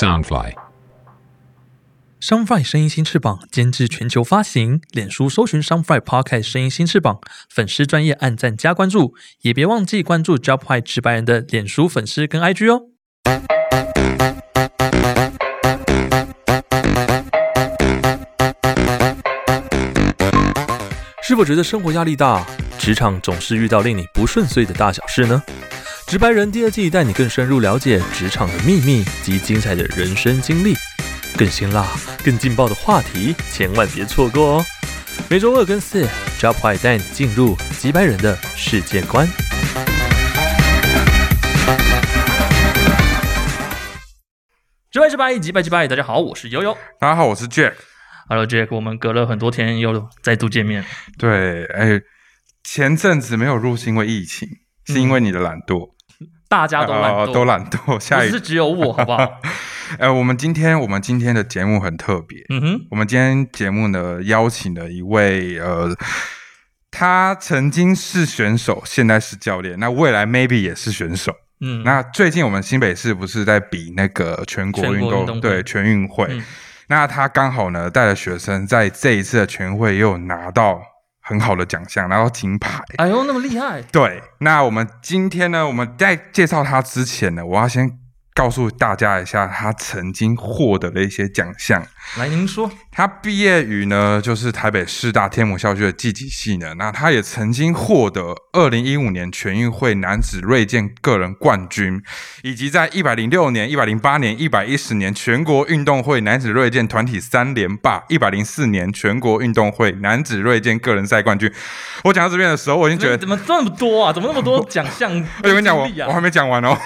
[0.00, 0.52] Soundfly。
[2.20, 7.18] Soundfly 声音新翅膀监制全球发行，脸书搜寻 Soundfly Podcast 声音新翅膀，
[7.50, 12.82] 粉丝专业按赞加关注，也别忘记关注 Job High 直白人的脸书粉丝跟 IG 哦。
[21.24, 22.46] 是否觉得生活压力大，
[22.78, 25.42] 职场总是遇到令你不顺遂的大小事呢？
[26.08, 30.72] 直白人第二季带你更深入了解职场的秘密及精彩的人生经历，
[31.36, 31.86] 更辛辣、
[32.24, 34.64] 更劲爆的话题，千万别错过哦！
[35.28, 36.08] 每周二跟四
[36.40, 39.28] ，Job 坏带你进入直白人的世界观。
[44.90, 46.74] 直白直白，直白直白，大家好，我是悠悠。
[46.98, 47.74] 大家好，我是 Jack。
[48.30, 50.82] Hello Jack，我们隔了很多天又再度见面。
[51.18, 52.00] 对，哎，
[52.64, 54.48] 前阵子没有入是因为疫情，
[54.86, 55.90] 是因为你的懒惰，
[56.48, 58.00] 大家都懒惰，呃都懒惰。
[58.00, 59.40] 下一不是只有我， 好不好？
[59.98, 65.94] 呃，我们今天我们今天的节目很特别，嗯哼，我们今天节目呢邀请了一位呃，
[66.90, 71.34] 他曾经是选手，现在是教练，那未来 maybe 也是选手。
[71.60, 76.44] 嗯，那最近我们新北市不是在比那个全国运动对全运会，嗯
[76.90, 80.80] 那他刚好呢带了学生在这一次的全运会也有拿到
[81.28, 82.82] 很好的奖项，拿到金牌。
[82.96, 83.82] 哎呦，那么厉害！
[83.92, 87.98] 对，那我们今天呢，我们在介绍他之前呢，我要先
[88.34, 91.84] 告诉大家一下他曾经获得的一些奖项。
[92.16, 96.74] 来，您说，他毕业于呢，就是台北师大天母校区的技击系呢。
[96.76, 102.02] 那他也曾经获得二零一五年全运会男子锐剑个人冠军，
[102.42, 111.52] 以及在一百零六年、一百零八年、一百一十年全国运动会男子锐剑团体三连霸，一百零四年全国运动会男子锐剑个人赛冠军。
[112.04, 114.12] 我讲到这边的时候，我已经觉得怎么这么多啊？
[114.12, 115.12] 怎么那么多奖项？
[115.44, 116.76] 我跟你讲，我我还没讲完哦。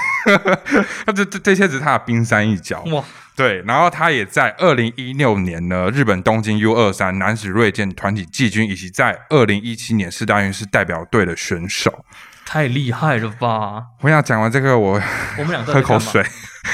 [1.06, 2.82] 他 这这这些只是他的冰山一角。
[2.92, 3.02] 哇，
[3.34, 12.04] 对，然后他也在二零一六年呢，日本东京 U 二三男子锐剑团体季军，以及在二零一七年四大运是代表队的选手。
[12.44, 13.84] 太厉害了吧！
[14.02, 15.00] 我想讲完这个，我
[15.38, 16.26] 我们俩到底在干嘛喝口水，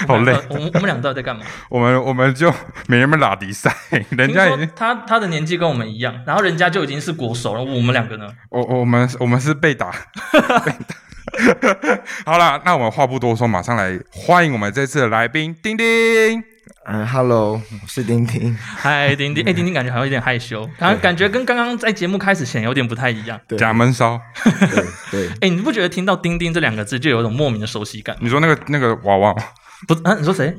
[0.09, 1.43] 好累我我们我们俩到底在干嘛？
[1.71, 2.53] 我们我们就
[2.88, 3.72] 没那么拉迪赛，
[4.11, 8.27] 人家已经他他的年纪跟我们一样，然后人家就已经是国手了，我们两个呢？
[8.50, 9.93] 我我们我们是被打，
[10.65, 10.97] 被打。
[12.25, 16.43] 好了，那我们话不多说，马上来欢迎我们这次的来宾丁丁。
[16.84, 18.56] 嗯，Hello，我是丁丁。
[18.56, 23.39] 嗨，丁丁，哎，丁丁感觉好像有点害羞，感感觉跟刚刚在节目开始前有点不太一样。
[23.47, 28.17] 对假闷骚，对对， 哎，你不觉得听到“丁丁”这两个字就有一种莫名的熟悉感？
[28.21, 29.43] 你说那个那个娃娃吗？
[29.87, 30.55] 不，啊，你说谁？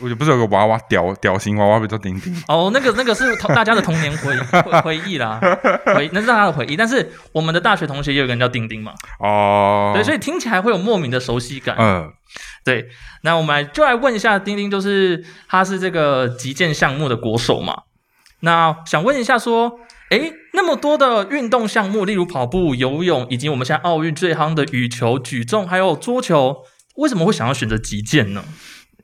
[0.00, 2.34] 我就不是有个娃娃屌屌型娃娃，不叫丁丁？
[2.48, 5.38] 哦，那个那个是大家的童年回回回忆啦，
[5.94, 6.76] 回那是他的回忆。
[6.76, 11.76] 但是我们的大学同学也有个人叫丁丁嘛，哦，对，所以听起来会有莫名的熟悉感。
[11.78, 12.10] 嗯，
[12.64, 12.86] 对，
[13.22, 17.82] 那我们来就来问一下丁丁，就是他是这个击剑项目的国手嘛？
[18.40, 19.78] 那想问一下说，
[20.10, 26.56] 诶，那么多的运动项目，例如跑步、游泳，以及我们现在奥运最夯的羽球、举重，还有桌球，
[26.96, 28.44] 为什么会想要选择击剑呢？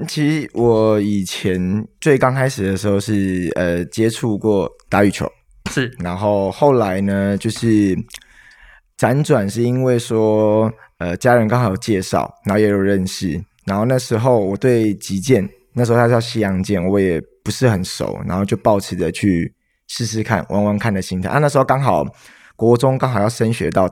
[0.07, 5.29] 其实我以前最刚开始的时候是呃接触过打羽球，
[5.71, 7.97] 是然后后来呢就是
[8.97, 19.53] 辗转是因为说呃家人刚好有介绍，然后也有认识，然后那时候我对击剑，那时候它叫西洋剑，我也不是很熟，然后就抱持着去
[19.89, 21.29] 试试看、玩玩看的心态。
[21.29, 22.05] 啊，那时候刚好
[22.55, 23.89] 国中刚好要升学到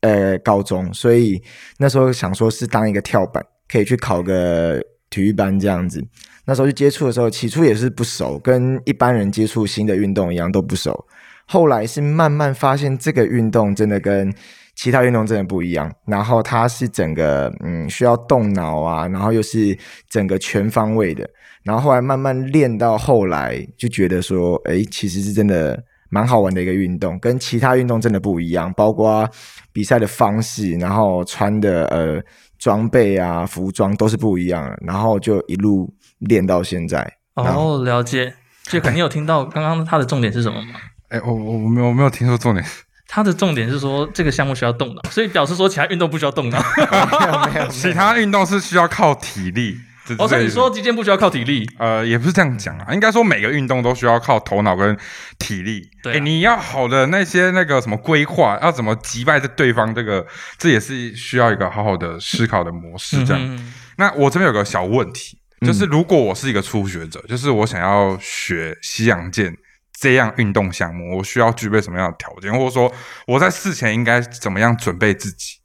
[0.00, 1.42] 呃高中，所以
[1.78, 4.80] 那时候想说是当一个跳板，可以去考个
[5.10, 6.04] 体育班这样子。
[6.44, 11.06] 那时候去接触的时候，起初也是不熟，跟一般人接触新的运动一样都不熟。
[11.46, 14.32] 后来是慢慢发现这个运动真的跟
[14.74, 19.76] 其他运动真的不一样，然后它是整个嗯需要动脑啊，然后又是
[20.08, 21.28] 整个全方位的，
[21.62, 29.28] 然后后来慢慢练到后来就觉得说，诶，其实是真的蛮好玩的一个运动，跟其他运动真的不一样，包括
[29.72, 32.22] 比赛的方式，然后穿的呃
[32.58, 36.98] 装备啊、服装都是不一样的，然后就一路练到现在。
[37.34, 38.34] 然后哦，了解。
[38.68, 40.74] 就肯定有听到 刚刚他的重点是什么吗？
[41.08, 42.66] 哎，我我我没有我没有听说重点，
[43.06, 46.58] 他的重点是说这个项目需要动脑，所以表示说其他运动不需要动脑。
[46.76, 49.76] 没有没有，其他运动是需要靠体力。
[50.06, 51.68] 这哦，所以你说击剑不需要靠体力？
[51.78, 54.96] 呃，也不是这样讲啊，应该说每个运动都需要靠头脑跟
[55.38, 55.82] 体力。
[56.02, 60.24] 对你要好的那些那个什么规划，要怎么击败这对方，这个
[60.56, 63.24] 这也是需要一个好好的思考的模式。
[63.24, 69.56] 这样，那我这边有个小问题，就是如果我是一个初学者，就是我想要学西洋剑
[69.98, 72.92] 这样运动项目，我需要具备什么样的条件，或者说
[73.26, 75.58] 我在事前应该怎么样准备自己？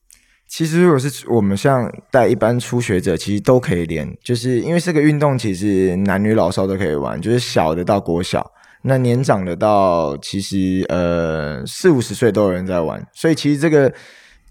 [0.51, 8.51] 其实如果是我们像带一般初学者，其实都可以练，就是因为这个运动其实男女老少都可以玩，就是小的到国小，
[8.81, 13.91] 那年长的到其实呃四五十岁都有人在玩，所以其实这个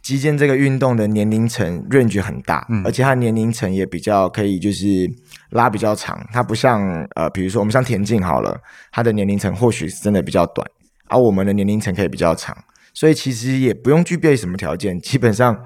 [0.00, 5.06] 击剑这个运动的年龄层 range 很大，嗯而且它年龄层也比较可以就是
[5.50, 8.58] 拉比较长，它不像呃比如说我们像田径好了，
[8.90, 10.66] 它的年龄层或许是真的比较短，
[11.08, 12.56] 而、我们的年龄层可以比较长。
[12.92, 15.56] 所以其实也不用具备什么条件，基本上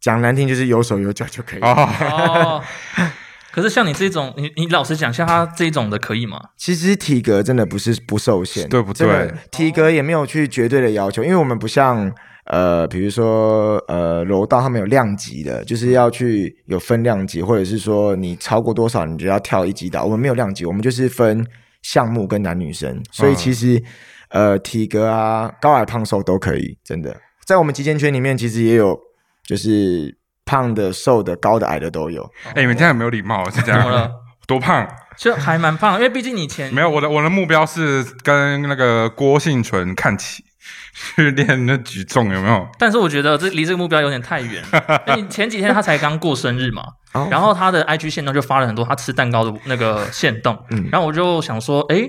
[0.00, 1.68] 讲难听就是有手有脚就可以了。
[1.68, 2.62] 哦，哦。
[3.52, 6.38] 可是像你这种，你你老实讲，像他这种的可以吗？
[6.58, 12.12] 其实体格真的不是不受限，对不对真的体格也没有去绝对的要求，因为我们不像
[12.44, 20.04] 呃，比如说呃柔道，他们有量级的，就是要去有分量级，或者是说你超过多少你就要跳一级的。
[20.04, 21.42] 我们没有量级，我们就是分
[21.80, 23.82] 项目跟男女生，所以其实、
[24.28, 27.16] 呃体格啊高矮胖瘦都可以，真的
[27.46, 29.00] 在我们极限圈里面其实也有
[29.46, 32.28] 就是胖的、瘦的、高的、矮的都有。
[32.54, 33.48] 哎，你们这样有没有礼貌？
[33.50, 34.12] 是这怎么了样？
[34.46, 34.86] 多胖？
[35.16, 40.44] 就还蛮胖，因为毕竟你以前没有，我的我的目标是跟那个郭幸存看齐，
[41.16, 42.68] 去练那举重，有没有？
[42.78, 44.62] 但是我觉得这离这个目标有点太远
[45.30, 46.82] 前几天他才刚过生日嘛，
[47.14, 52.02] 哦然后他的 IG 线动就发了很多他吃蛋糕的那个线动，嗯然后我就想说，哎，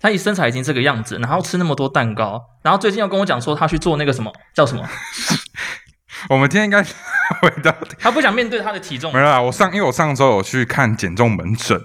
[0.00, 4.88] 他一身材已经这个样子，然后吃那么多蛋糕，然后最近又跟我讲说他去做那个什么叫什么，
[6.28, 6.82] 我们今天应该
[7.40, 11.78] 回到 他不想面对他的体重没，有啦，我上因为我上周有去看减重门诊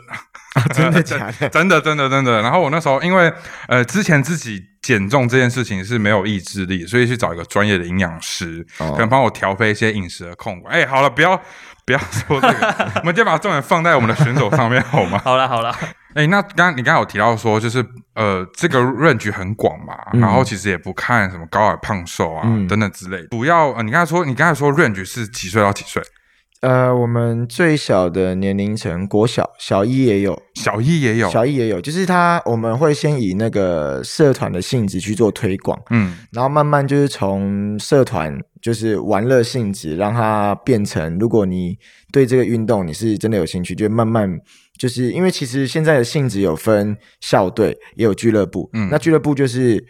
[0.56, 1.50] 啊，真的 假的？
[1.50, 2.42] 真的真的真的。
[2.42, 3.31] 然后我那时候因为
[3.68, 10.74] 呃之前自己减重这件事情是没有意志力，所以去找一个专业的营养师，哦可能帮我调配一些饮食的控管。
[10.74, 11.40] 哎，好了，不要
[11.86, 15.22] 不要说这个，我们就把重点放在我们的选手上面好吗？
[15.24, 15.74] 好了好了，
[16.18, 17.86] 哎，那刚刚你刚刚有提到说，就是
[18.16, 20.19] 呃，这个 range 很广嘛，嗯。
[20.19, 22.68] 然后其实也不看什么高矮胖瘦啊、嗯。
[22.68, 23.24] 等等之类。
[23.30, 26.02] 主要呃，你刚才说，你刚才说 range 是几岁到几岁？
[26.62, 36.18] 呃，我们最小的年龄层，国小小一也有，小一也有，小一也有，就是他我们会先以那个社团的性质去做推广，嗯。
[36.31, 41.78] 然后慢慢就是从社团就是玩乐性质，让它变成，如果你
[42.12, 44.28] 对这个运动你是真的有兴趣，就慢慢
[44.77, 49.83] 就是因为其实现在的性质有分校队，也有俱乐部，嗯那俱乐部就是。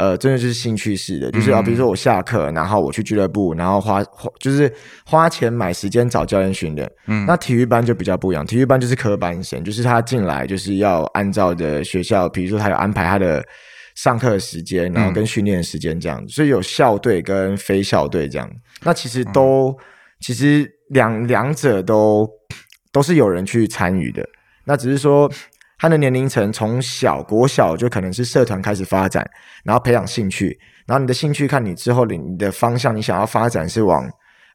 [0.00, 4.72] 呃，真的就是兴趣式的，就是啊，嗯比如说我下课，然后我去俱乐部，然后花花就是
[5.04, 13.44] 花钱买时间找教练训练，嗯那体育班就比较不一样，体育班就是科班生，就是他进来就是要按照的学校，比如说他有安排他的
[13.94, 18.50] 上课的时间，然后跟训练的时间这样，所以有校队跟非校队这样。
[18.82, 19.76] 那其实都、
[20.20, 22.26] 其实两两者都
[22.92, 24.24] 都是有人去参与的，
[24.64, 25.30] 那只是说。
[25.78, 29.28] 他的年龄层从小国小就可能是社团开始发展，
[29.64, 30.56] 然后培养兴趣，
[30.86, 34.08] 然后你的兴趣看你之后你你的方向，你想要发展是往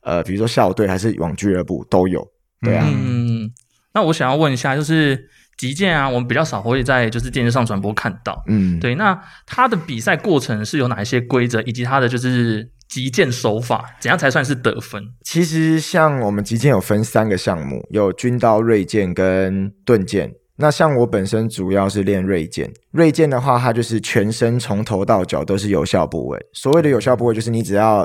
[0.03, 2.25] 呃比如说校队还是往俱乐部都有，
[2.61, 3.51] 对啊，嗯，
[3.93, 5.21] 那我想要问一下，就是
[5.57, 15.03] 击剑啊，我们比较少会在就是电视上转播看到，嗯，对，那它的比赛过程是有哪一些规则，以及它的就是击剑手法，怎样才算是得分？
[15.23, 20.33] 其实像我们击剑有分三个项目，有军刀、锐剑跟盾剑。
[20.59, 26.39] 那像我本身主要是练锐剑，锐剑的话，它就是全身从头到脚都是有效部位。
[26.53, 28.03] 所谓的有效部位，就是你只要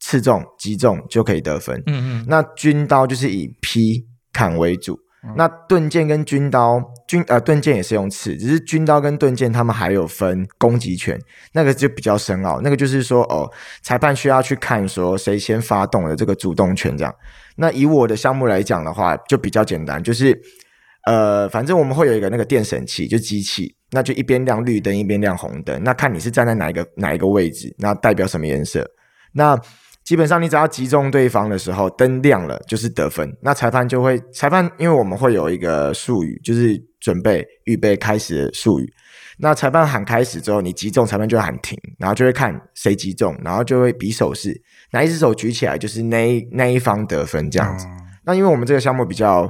[0.00, 1.80] 刺中、击中就可以得分。
[1.86, 4.98] 嗯嗯，那军刀就是以劈砍为主，
[5.36, 11.18] 那盾剑跟军刀，军呃盾剑也是用刺，只是军刀跟盾剑他们还有分攻击权，
[11.52, 13.50] 那个就比较深奥，那个就是说哦，
[13.82, 17.12] 裁判需要去看说谁先发动了这个主动权这样。
[17.56, 20.40] 那以我的项目来讲的话，就比较简单，就是
[21.04, 28.88] 呃，反正我们会有一个那个电审器，就机器，那就一边亮绿灯，一边亮红灯，那看你是站在哪一个哪一个位置，那代表什么颜色。
[29.32, 29.60] 那
[30.08, 33.30] 基本上你只要击中对方的时候，灯亮了就是得分。
[33.42, 38.90] 那裁判就会，裁判因为我们会有一个术语，就是准备、预备、开始的术语。
[39.36, 44.58] 那裁判喊开始之后，你击中，裁判就喊停，然后就会看谁击中，然后就会比手势，
[44.92, 47.86] 哪一只手举起来就是那一那一方得分这样子。
[48.24, 49.46] 那因为我们这个项目比较，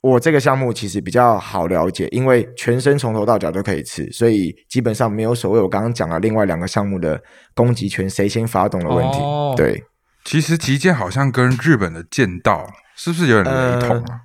[0.00, 7.20] 我这个项目其实比较好了解，因为全身从头到脚都可以吃，所以基本上没有所谓我刚刚讲的另外两个项目的
[7.54, 9.18] 攻击权谁先发动的问题。
[9.18, 9.84] 哦对
[10.28, 14.20] 其实击剑好像跟日本的剑道是不是有点雷同啊？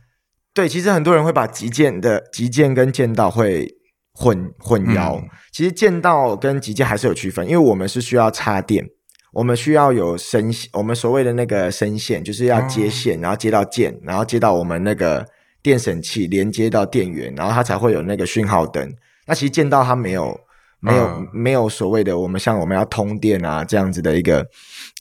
[0.54, 3.70] 对，其实很多人会把击剑的击剑跟剑道会
[4.14, 5.18] 混混淆。
[5.22, 8.84] 嗯其实剑道跟击剑还是有区分，因为我们是需要插电。
[9.32, 15.26] 我们需要有声，我们所谓的那个声线，就是要接线，然后接到剑，然后接到我们那个
[15.62, 18.92] 电审器，连接到电源，然后它才会有那个讯号灯。
[19.28, 20.38] 那其实剑道它没有
[20.80, 24.44] 没有、嗯没有所谓的我们像我们要通电啊这样子的一个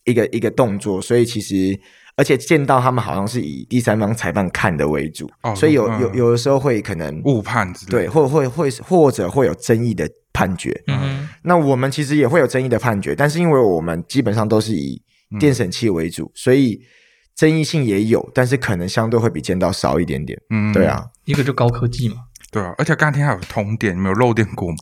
[0.04, 1.78] 一个一个动作，所以其实
[2.16, 8.10] 而且见到他们好像是以第三方裁判看的为主，哦所以有嗯有有的时候会可能误判之类对，的。
[8.10, 10.82] 或会会或者会有争议的判决。
[10.86, 15.00] 嗯，那我们其实也会有争议的判决，但是因为我们基本上都是以
[15.40, 16.80] 电审器为主，所以
[17.34, 20.38] 争议性也有，但是可能相对会比剑道少一点点。
[20.50, 22.16] 嗯对，啊，一个就高科技嘛，
[22.50, 24.76] 对啊，而且刚才听还有通电，你们有漏电过吗？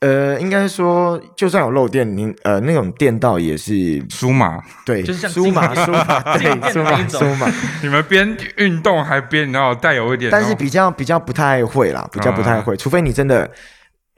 [0.00, 13.50] 呃，应该说，就算有漏电，您呃那种电道也是舒马，对，就是像苏马舒马 对舒马的那一种苏马，你们边运动还边然后带有一点，但是比较比较不太会啦，比较不太会，除非你真的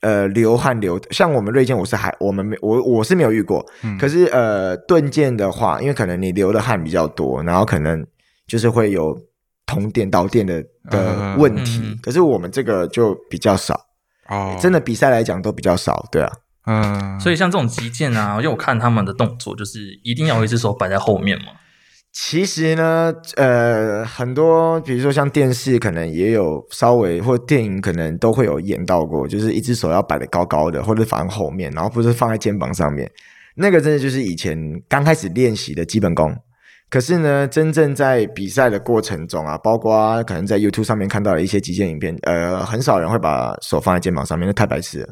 [0.03, 3.99] 呃流汗流，像我们锐剑，我是还我们没我我是没有遇过，嗯。
[3.99, 8.07] 可是呃盾剑的话，因为可能你流的汗比较多，然后可能
[8.47, 9.19] 就是会有
[9.67, 11.39] 通电导电的的嗯。
[11.39, 11.99] 问题，嗯。
[12.01, 13.81] 可是我们这个就比较少，
[14.33, 16.33] 哦，真的比赛来讲都比较少，对啊，
[16.67, 21.53] 嗯，所以像这种击剑啊，因为我看他们的动作，就是一定要有一只手摆在后面嘛。
[22.13, 33.11] 其实呢，呃，很多比如说像电视可能也有稍微，或电影可能都会有演到过，就是一只手要摆得高高的，或者放在后面，然后不是放在肩膀上面。
[33.57, 34.59] 那个真的就是以前
[34.89, 36.35] 刚开始练习的基本功。
[36.93, 45.09] 可是呢，真正在比赛的过程中啊，包括可能在 YouTube 上面看到的一些极限影片，呃，很少人会把手放在肩膀上面，那太白痴了，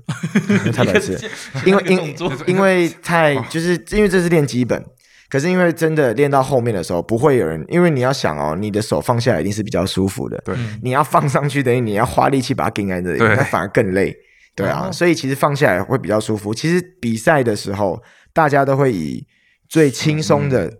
[0.67, 1.21] 那 太白痴了。
[1.65, 2.15] 因为因
[2.49, 4.85] 因为太就是因为这是练基本，
[5.31, 14.15] 可是因为真的练到后面的时候，不会有人，因为你要想哦，你的手放下来一定是比较舒服的，对你要放上去等于你要花力气把它顶在这里，对那反而更累，
[14.55, 16.53] 对啊，哦所以其实放下来会比较舒服。
[16.53, 18.03] 其实比赛的时候，
[18.35, 19.27] 大家都会以
[19.67, 20.71] 最轻松的。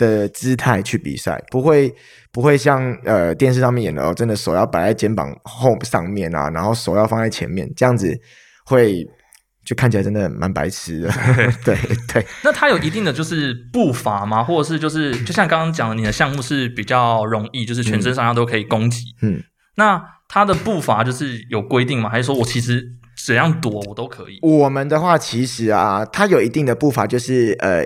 [0.00, 1.94] 嗯的姿态去比赛，不会
[2.32, 8.18] 不会像呃电视上面演的哦，真的手要摆在肩膀后上面啊，然后手要放在前面，这样子
[8.64, 9.06] 会
[9.62, 11.12] 就看起来真的蛮白痴的。
[11.64, 11.76] 对
[12.12, 14.42] 对，那他有一定的就是步伐吗？
[14.42, 19.04] 或者是就是就像刚刚讲的，你的项目是比较容易，就是全身上下都可以攻击。
[19.20, 19.42] 嗯，
[19.76, 22.08] 那他的步伐就是有规定吗？
[22.08, 22.82] 还是说我其实
[23.26, 24.38] 怎样躲我都可以？
[24.40, 27.84] 我们的话其实啊，它有一定的步伐，就是呃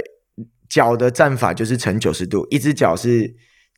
[0.75, 3.33] 脚的站法就是呈九十度，一只脚是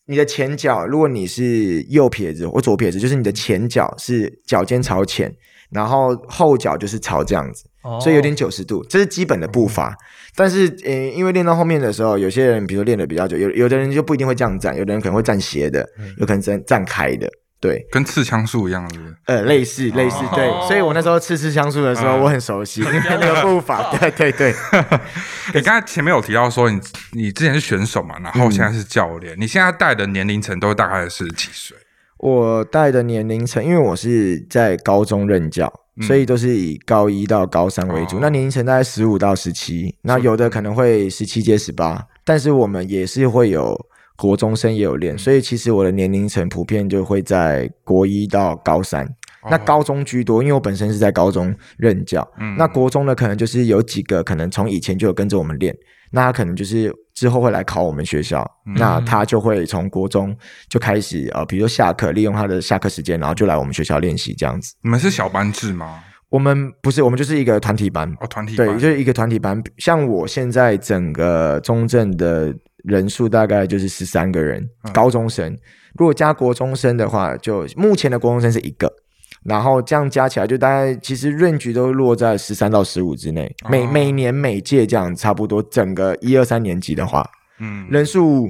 [0.07, 5.31] 你的前脚，如果你是右撇子或左撇子，就是你的前脚是脚尖朝前，
[5.71, 7.67] 然后后脚就是朝这样子。
[7.83, 9.95] 哦所以有点九十度，这是基本的步伐。
[10.35, 15.87] 但是，呃，因为练到后面的时候，有些人比如说练的比较久，有有的人就不一定会这样站，有的人可能会站斜的，
[16.19, 19.17] 有可能站站开的，对，跟刺枪术一样，是不是？
[19.27, 20.49] 呃，类似类似，对。
[20.69, 24.55] 所以我那时候刺刺枪术的时候，嗯我很熟悉，因为那个 步伐，对对对。
[25.55, 26.79] 你刚才前面有提到说你
[27.13, 31.77] 你之前是选手嘛，然后现在是教练，你现在带的年龄层都大概是几岁？
[32.19, 35.71] 我带的年龄层，因为我是在高中任教，
[36.03, 38.17] 所以都是以高一到高三为主。
[38.17, 43.79] 哦那年龄层大概十五到十七，那有的可能会十七接十八，但是我们也是会有
[44.17, 49.07] 国中生也有练，所以其实我的年龄层普遍就会在国一到高三。
[49.49, 52.27] 那高中居多，因为我本身是在高中任教。
[52.41, 55.73] 嗯那国中的可能就是有几个可能从以前就有跟着我们练，
[56.11, 58.45] 那他可能就是之后会来考我们学校，
[58.77, 60.37] 那他就会从国中
[60.69, 64.75] 就开始呃，比如说下课利用他的下课时间，然后就来我们学校练习这样子。
[64.83, 66.03] 你们是小班制吗？
[66.29, 69.63] 我们不是，我们就是一个团体班，哦，团体班对，就是一个团体班。
[69.79, 72.53] 像我现在整个中正的
[72.87, 75.57] 人数大概就是十三个人，嗯高中生。
[75.99, 78.93] 如果加国中生的话，就目前的国中生是一个，
[79.45, 83.52] 然后这样加起来就大概其实 range 都落在十三到十五之内。
[83.69, 87.28] 每哦每年每届这样差不多，整个一二三年级的话，
[87.59, 88.49] 嗯人数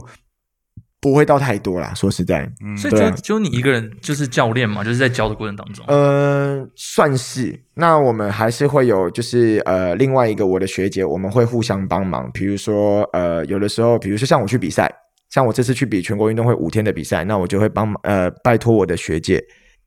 [1.07, 1.95] 不会到太多啦。
[1.95, 5.85] 说实在，嗯所以就就你一个人就是教练嘛，就是在教的过程当中。
[5.87, 7.57] 呃，算是。
[7.75, 12.29] 那我们还是会有，就是呃，另外一个我的学姐，我们会互相帮忙。
[12.35, 14.93] 比如说，呃，有的时候，比如说像我去比赛，
[15.31, 19.41] 像我这次去比全国运动会五天的比赛，那我就会帮忙呃，拜托我的学姐，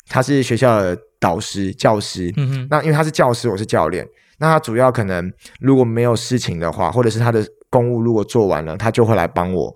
[0.07, 2.31] 她是学校的导师、教师。
[2.37, 4.07] 嗯哼，那因为她是教师，我是教练，
[4.37, 9.75] 那她主要可能如果没有事情的话，或者是她的公务如果做完了，她就会来帮我。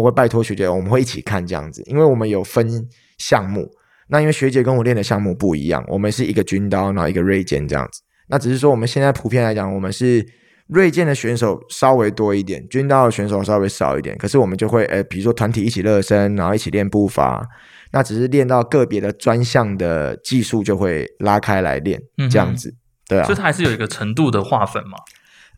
[0.00, 3.68] 我会拜托学姐，我们会一起看这样子，因为我们有分项目。
[4.08, 8.02] 那因为学姐跟我练的项目不一样，我们是一个军刀，然后一个锐剑这样子。
[8.28, 10.26] 那只是说我们现在普遍来讲，我们是
[10.66, 14.16] 锐剑的选手稍微多一点，军刀的选手稍微少一点。
[14.18, 17.46] 可是我们就会，呃，比如说团体一起热身，然后一起练步伐。
[17.92, 22.74] 那只是练到个别的专项的技术，就会拉开来练这样子。
[23.06, 24.98] 对啊所以，它还是有一个程度的划分嘛。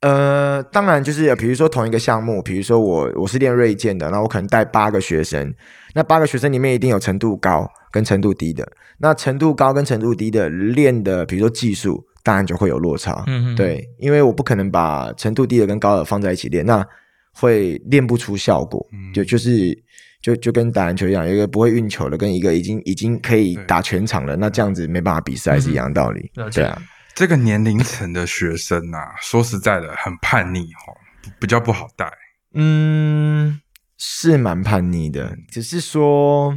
[0.06, 5.52] 呃，当然就是比如说同一个项目，比如说我我是练锐剑的，那我可能带八个学生，
[5.94, 8.64] 那八个学生里面一定有程度高跟程度低的，
[8.98, 13.24] 那程度高跟程度低的练的，比如说技术，当然就会有落差。
[13.26, 16.86] 嗯哼，对，因为我不可能把程度低的跟高的放在一起练，那
[17.32, 18.86] 会练不出效果。
[18.92, 19.12] 嗯。
[19.12, 19.76] 就就是
[20.22, 26.30] 就就跟打篮球一样，有一个不会运球的，跟一个已经已经可以打全场了，那这样子没办法比赛是一样的道理。
[26.52, 26.80] 对啊，
[27.16, 30.92] 这个年龄层的学生啊，说实在的，很叛逆哦，
[31.40, 32.12] 比较不好带。
[32.52, 33.58] 嗯，
[33.96, 36.54] 是蛮叛逆的，只是说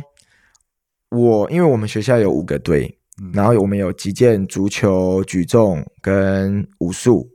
[1.11, 7.29] 我因为我们学校有五个队，嗯然后我们有击剑、足球、举重跟武术，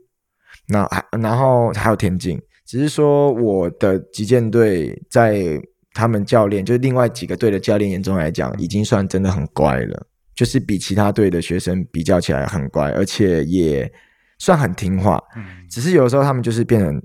[0.67, 2.39] 那还然后还有田径。
[2.63, 5.59] 只是说我的击剑队在
[5.93, 10.05] 他们教练，就是另外几个队的教练眼中来讲，已经算真的很乖了，
[10.35, 13.91] 就是比其他队的学生比较起来很乖，而且也
[14.37, 15.21] 算很听话。
[15.37, 17.01] 嗯只是有时候他们就是变成，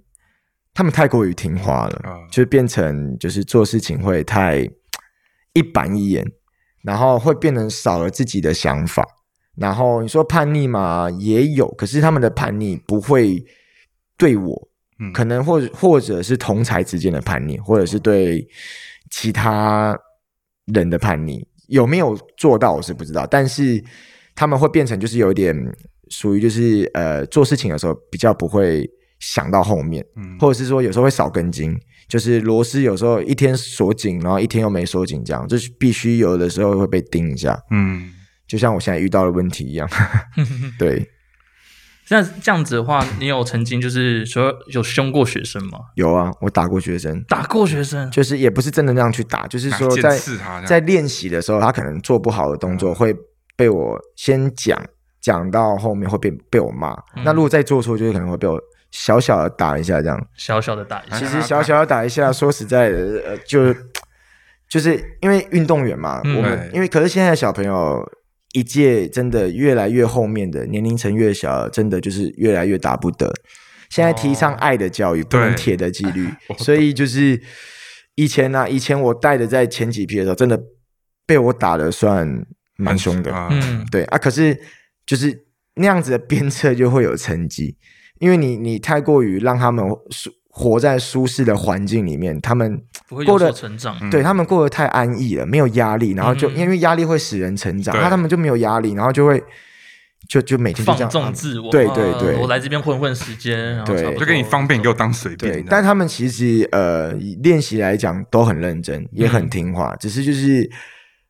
[0.75, 4.69] 他们太过于听话了，啊就变成就是做事情会太
[5.55, 6.25] 一板一眼，
[6.83, 9.07] 然后会变成少了自己的想法。
[9.57, 13.45] 然后你说叛逆嘛，也有，可是他们的叛逆不会
[14.17, 14.69] 对我，
[14.99, 18.47] 嗯可能或者或者是同才之间的叛逆，或者是对
[19.11, 19.99] 其他
[20.67, 23.83] 人的叛逆，有没有做到我是不知道，但是
[24.35, 25.57] 他们会变成就是有点
[26.11, 30.37] 属于就是呃做事情的时候比较不会想到后面，嗯。
[30.39, 38.11] 或者是说有时候会少根筋，就是螺丝有时候一天锁紧，然后一天又没锁紧，这样就是必须有的时候会被盯一下，嗯，
[38.49, 39.89] 就像我现在遇到的问题一样，
[40.79, 41.09] 对，
[42.11, 45.79] 那这样子的话，你有曾经就是说有凶过学生吗？
[45.95, 48.11] 有啊，我打过学生，打过学生？
[48.11, 50.19] 就是也不是真的那样去打，就是说在
[50.67, 53.15] 在练习的时候，他可能做不好的动作会
[53.57, 54.77] 被我先讲，
[55.21, 56.93] 讲到后面会被被我骂。
[57.17, 60.27] 嗯那如果再做错，就是可能会被我小小的打一下这样。
[60.35, 63.73] 小小的打一下哎其实小小的打一下， 说实在的，呃，就
[64.69, 68.05] 就是因为运动员嘛，嗯我们因为可是现在的小朋友
[68.53, 73.33] 一届真的越来越后面的年龄层越小，真的就是越来越打不得。
[73.89, 76.29] 现在提倡哦爱的教育，不能铁的纪律，
[76.59, 77.41] 所以就是
[78.15, 80.61] 以前呢、以前我带的在前几批的时候，真的
[81.27, 83.49] 被我打的算蛮凶的，啊。
[83.51, 84.57] 嗯，对啊，可是
[85.05, 87.77] 就是那样子的鞭策就会有成绩，
[88.19, 92.83] 因为你你太过于让他们舒活在舒适的环境里面，他们
[93.25, 93.97] 过得成长。
[94.01, 94.11] 嗯。
[94.11, 96.57] 对他们过得太安逸了，没有压力，然后就、嗯。
[96.57, 98.03] 因为压力会使人成长，对。
[98.03, 99.43] 那他们就没有压力，然后就会
[100.29, 102.35] 就就每天就放纵自我，对对对。
[102.35, 104.15] 啊我来这边混混时间，然后对。
[104.17, 110.69] 就给你方便，你给我当随便对，但他们其实呃以练习来讲都很认真，也很听话，只是就是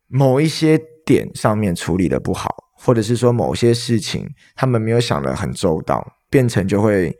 [0.08, 7.14] 某一些点上面处理的不好，或者是说某些事情他们没有想的很周到，变成就会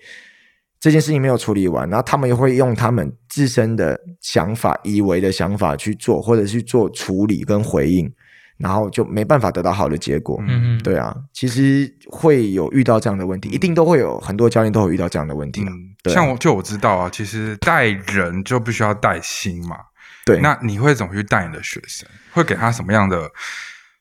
[0.81, 8.11] 这件事情没有处理完，然后他们又会用他们自身的想法、以为的想法去做，或者去做处理跟回应，
[8.57, 10.43] 然后就没办法得到好的结果。
[10.49, 15.69] 嗯嗯，对啊，其实会有遇到这样的问题，一定都会有很多教练都会遇到这样的问题啊。
[15.69, 19.77] 嗯，对啊像我就我知道啊，其实带人就必须要带心嘛。
[20.25, 22.09] 对，那你会怎么去带你的学生？
[22.33, 23.31] 会给他什么样的？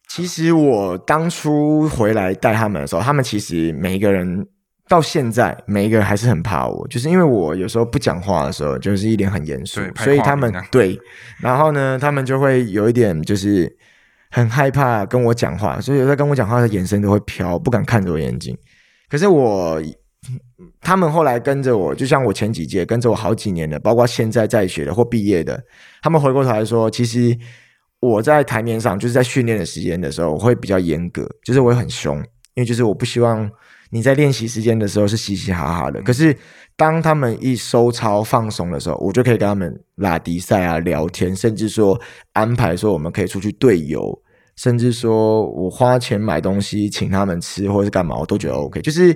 [0.08, 4.48] 其实我当初回来带他们的时候，他们其实每一个人
[4.89, 10.99] 到现在每一个人还是很怕我，就是因为我有时候不讲话的时候，就是一脸很严肃所以他们对，
[11.39, 13.71] 然后呢，他们就会有一点就是
[14.32, 18.58] 很害怕跟我讲话，所以有时候跟我讲话的眼神都会飘，不敢看着我眼睛。
[19.08, 19.80] 可是我，
[20.82, 25.63] 他们后来跟着我，就像我前几届跟着我好几年的，包括现在在学的或毕业的，
[26.02, 27.38] 他们回过头来说，其实
[27.99, 32.17] 我在台面上就是在训练的时间的时候，我会比较严格，就是我会很凶，
[32.56, 33.49] 因为就是我不希望
[33.89, 36.02] 你在练习时间的时候是嘻嘻哈哈的。
[36.02, 36.36] 可是
[36.75, 41.99] 当他们一收操放松的时候，我就可以跟他们拉迪赛啊、聊天，甚至说
[42.34, 44.02] 安排说我们可以出去队游，
[44.56, 48.82] 甚至说我花钱买东西请他们吃或者是干嘛，我都觉得 OK。
[48.82, 49.15] 就是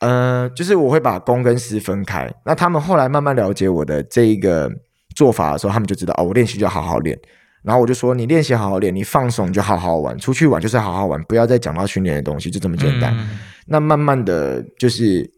[0.00, 2.28] 呃，就是我会把公跟私分开。
[2.44, 4.70] 那他们后来慢慢了解我的这一个
[5.16, 7.18] 做法的时候，他们就知道哦，我练习就要好好练。
[7.62, 13.14] 然后我就说，你练习好好练，你放松就好好玩，出去玩就是好好玩，不要再讲到训练的东西，就这么简单。
[13.16, 15.30] 嗯那慢慢的就是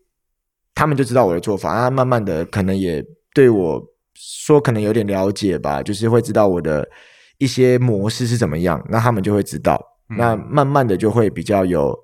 [0.74, 3.80] 他们就知道我的做法，那慢慢的可能也对我
[4.14, 6.88] 说可能有点了解吧，就是会知道我的
[7.37, 11.94] 一些模式是怎么样，那他们就会知道，嗯那慢慢的就会比较有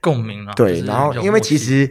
[0.00, 0.52] 共鸣啊。
[0.54, 1.88] 对，然后因为其实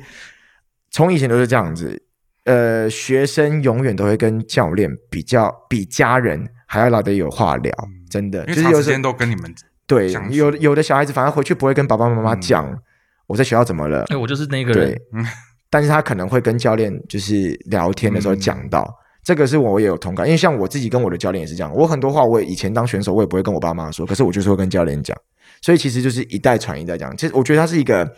[0.92, 2.04] 从以前都是这样子，
[2.44, 7.74] 呃，学生永远都会跟教练比较，比家人还要来得有话聊，
[8.10, 9.52] 真的，就是有时候为长时间都跟你们
[9.88, 12.78] 对有有的小孩子反而回去不会跟爸爸妈妈嗯讲、
[13.26, 15.02] 我在学校怎么了，哎，我就是那个人对，，
[15.72, 18.88] 但是他可能会跟教练就是聊天的时候嗯讲到。
[19.24, 25.18] 这个是我也有同感，因为像我自己跟我的教练也是这样，我很多话我也以前当选手我也不会跟我爸妈说，可是我就是会跟教练讲，
[25.62, 27.14] 所以其实就是一代传一代讲。
[27.18, 28.10] 其实我觉得它是一个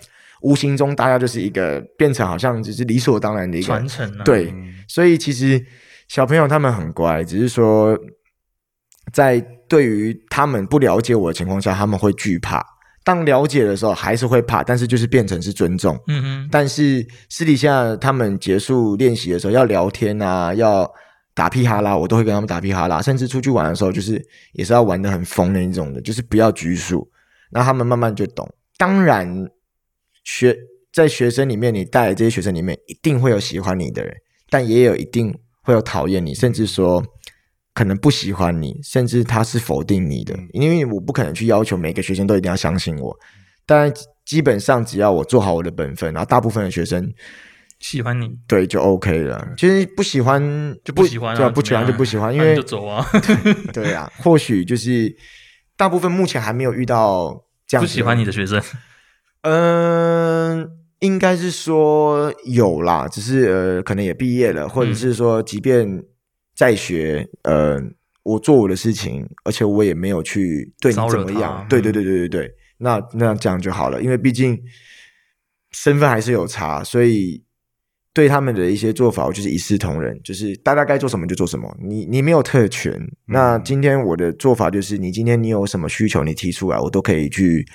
[0.41, 4.23] 无形中大家就是一个变成好像就是理所当然的一个传承啊。
[4.23, 5.59] 对，嗯所以其实
[6.07, 7.97] 小朋友他们很乖，只是说
[9.11, 12.59] 在对于他们不了解我的情况下，他们会惧怕；
[13.03, 15.97] 当了解的时候，还是会怕，但是就是变成是尊重。
[16.07, 20.89] 嗯哼，但是私底下他们结束练习的时候要聊天啊，要
[21.33, 23.01] 打屁哈啦，我都会跟他们打屁哈啦。
[23.01, 24.21] 甚至出去玩的时候，就是
[24.53, 27.09] 也是要玩的很疯的那种的，就是不要拘束。
[27.51, 28.47] 那他们慢慢就懂。
[28.77, 29.49] 当然，
[30.23, 30.55] 学
[30.91, 34.15] 在学生里面，你带的这些学生里面，一定会有喜欢你的人，
[34.49, 37.03] 但也有一定会有讨厌你，甚至说
[37.79, 40.37] 可能不喜欢你，甚至他是否定你的。
[40.51, 43.17] 因为我不可能去要求每个学生都一定要相信我。
[43.65, 43.89] 但
[44.25, 47.09] 基本上只要我做好我的本分，然后大部分的学生
[47.79, 49.47] 喜欢你对就 OK 了。
[49.57, 50.41] 其实不喜欢
[50.83, 53.05] 就不喜欢啊对啊，不喜欢就不喜欢，因为就走啊，
[53.71, 55.15] 对啊，或许就是
[55.77, 57.33] 大部分目前还没有遇到
[57.65, 58.61] 这样不喜欢你的学生，
[59.43, 60.67] 嗯，
[60.99, 66.03] 应该是说有啦，只是呃，可能也毕业了，或者是说，即便
[66.59, 67.79] 在学，呃，
[68.21, 71.59] 我做我的事情，而且我也没有去对你怎么样。
[71.61, 74.61] 他，对对对对对对，那那这样就好了，因为毕竟
[75.71, 77.41] 身份还是有差，所以
[78.13, 82.93] 对他们的一些做法，我就是一视同仁，就是大家该做什么就做什么，你你没有特权。
[83.25, 87.65] 那今天我的做法就是，你今天你有什么需求，你提出来，我都可以去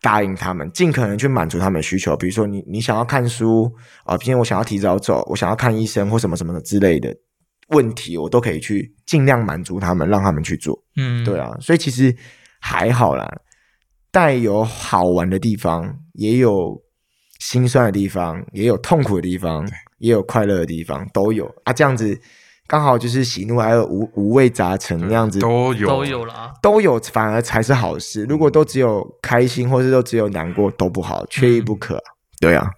[0.00, 2.16] 答应他们，尽可能去满足他们的需求。
[2.16, 3.70] 比如说你你想要看书
[4.04, 7.14] 啊，今天我想要提早走，我想要看医生或什么什么的之类的
[7.68, 10.76] 问题，我都可以去尽量满足他们，让他们去做。
[10.96, 12.14] 嗯，对，啊，所以其实
[12.60, 13.28] 还好啦，
[14.10, 16.80] 带有好玩的地方，也有
[17.38, 21.72] 心酸的地方，也有痛苦的地方，也有快乐的地方，都有啊。
[21.72, 22.18] 这样子
[22.66, 26.52] 刚好就是喜怒哀乐五五味杂陈那样子都有都有了。
[26.62, 28.24] 都有，反而才是好事。
[28.24, 32.02] 如果都只有开心，或是都只有难过，都不好，缺一不可。
[32.40, 32.68] 对啊，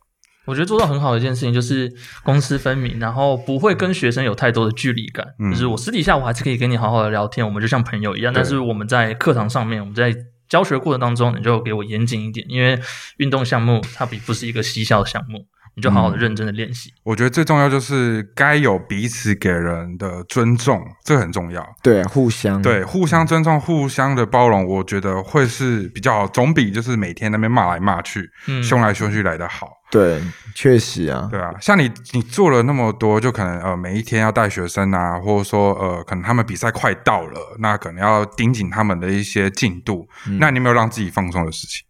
[0.48, 5.26] 我觉得做到很好的一件事情就是公私分明，然后不会跟学生有太多的距离感。
[5.38, 8.32] 嗯就是我私底下我还是可以跟你好好的聊天，我们就像朋友一样。
[8.34, 10.14] 但是我们在课堂上面，我们在
[10.48, 12.80] 教学过程当中，你就给我严谨一点，因为
[13.18, 15.44] 运动项目它比不是一个嬉笑项目，
[15.76, 16.90] 你就好好的认真的练习。
[17.02, 21.62] 我觉得最重要就是该有彼此给人的尊重，这很重要。
[21.82, 29.68] 对啊，互相对，互相尊重、互相的包容，我觉得会是比较，总比就是每天那边骂来骂去、嗯凶来凶去来的好。
[29.90, 30.20] 对，
[30.55, 40.07] 确实啊，对啊，像你，你做了那么多，就可能呃，每一天要带学生啊，或者说呃，可能他们比赛快到了，那可能要盯紧他们的一些进度。
[40.27, 41.87] 嗯那你有没有让自己放松的事情？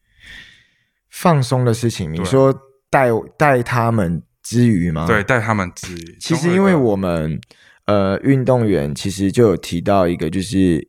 [1.11, 2.55] 放松的事情，你对说
[2.89, 5.05] 带带他们之余吗？
[5.05, 6.17] 对，带他们之余。
[6.21, 7.41] 其实因为我们
[7.87, 10.89] 呃运动员其实就有提到一个，就是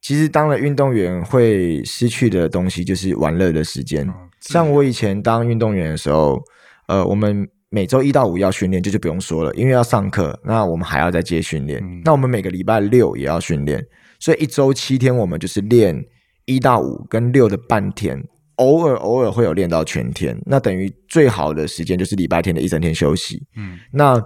[0.00, 4.10] 其实当了运动员会失去的东西就是玩乐的时间。
[4.48, 6.40] 嗯像我以前当运动员的时候，
[6.88, 11.82] 呃，我们每周一到五要训练，这就不用说了，因为要上课，那我们还要再接训练。
[11.82, 13.84] 嗯那我们每个礼拜六也要训练，
[14.20, 16.04] 所以一周七天我们就是练
[16.44, 18.22] 一到五跟六的半天，
[18.56, 20.40] 偶尔偶尔会有练到全天。
[20.46, 23.42] 那等于最好的时间就是礼拜天的一整天休息。
[23.56, 24.22] 嗯那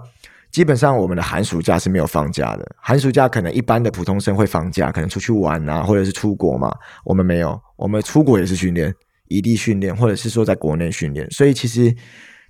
[0.51, 6.69] 基本上我们的寒暑假是没有放假的，寒暑假可能一般的普通生会放假，可能出去玩啊，或者是出国嘛。
[7.05, 8.93] 我们没有，我们出国也是训练，
[9.31, 11.29] 异地训练，或者是说在国内训练。
[11.31, 11.95] 所以其实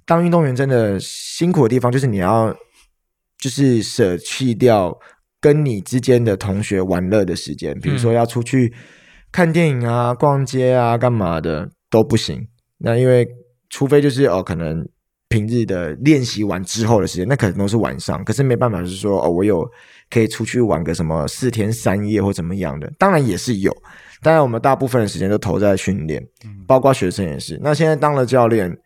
[0.05, 2.51] 当运动员真的辛苦的地方，就是你要
[3.37, 4.97] 就是舍弃掉
[5.39, 8.73] 跟你之间的同学玩乐的时间，比如说要出去
[9.31, 12.47] 看电影啊、逛街啊、干嘛的都不行。
[12.79, 13.27] 那因为
[13.69, 14.83] 除非就是哦，可能
[15.29, 18.23] 平日的练习完之后的时间，那可能都是晚上。
[18.25, 19.65] 可是没办法，就是说哦，我有
[20.09, 23.71] 可以出去玩个什么四天三夜或怎么样的，当然也是有。
[24.21, 26.23] 当然，我们大部分的时间都投在训练，
[26.67, 27.59] 包括学生也是。
[27.63, 28.77] 那现在当了教练，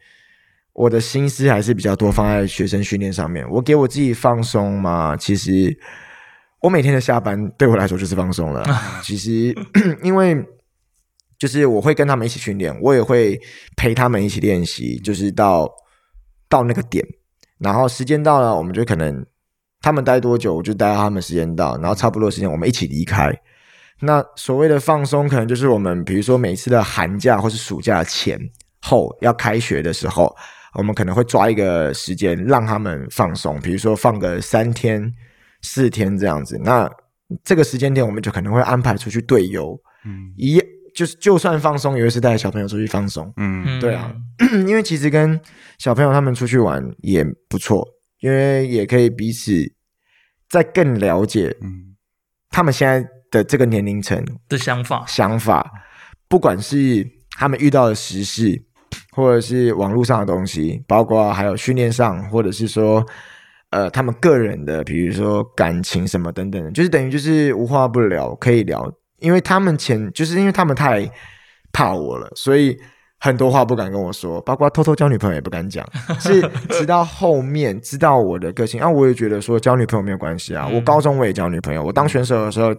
[0.71, 3.45] 我的心思还是比较多放在学生训练上面。
[3.49, 5.77] 我给我自己放松嘛，其实
[6.61, 8.63] 我每天的下班对我来说就是放松了。
[9.03, 9.53] 其实
[10.01, 10.41] 因为
[11.37, 13.37] 就是我会跟他们一起训练，我也会
[13.75, 15.69] 陪他们一起练习，就是到
[16.47, 17.05] 到那个点，
[17.57, 19.25] 然后时间到了，我们就可能
[19.81, 23.37] 他们待多久，我就待到他们时间到，然后差不多的时间我们一起离开。
[24.01, 28.39] 那所谓的放松，可能就是我们比如说每次的寒假或是暑假前
[28.81, 30.35] 后要开学的时候，
[30.73, 35.11] 我们可能会抓一个时间让他们放松，比如说放个三天、
[35.61, 36.59] 四天这样子。
[36.63, 36.89] 那
[37.43, 40.61] 这个时间点，我们就可能会安排出去队游，嗯一
[40.93, 43.31] 就是就算放松，也会是带小朋友出去放松。
[43.37, 44.13] 嗯嗯，对啊，
[44.67, 45.39] 因为其实跟
[45.77, 47.85] 小朋友他们出去玩也不错，
[48.19, 49.51] 因为也可以彼此
[50.49, 51.95] 再更了解嗯
[52.49, 53.05] 他们现在
[53.35, 55.69] 的这个年龄层的想法，想法，
[56.29, 57.05] 不管是
[57.37, 58.63] 他们遇到的时事，
[59.11, 63.05] 或者是网络上的东西，包括还有训练上，或者是说
[63.71, 71.05] 呃他们个人的，比如说感情什么等等的，就是等于就是无话不聊，可以聊，因为他们前就是因为他们太
[71.73, 72.77] 怕我了，所以。
[73.17, 75.83] 很多话不敢跟我说，包括偷偷交女朋友也不敢讲，
[76.19, 80.67] 是直到后面知道我的个性啊，我也觉得说交女朋友没有关系啊。
[80.69, 82.69] 嗯我高中我也交女朋友，我当选手的时候，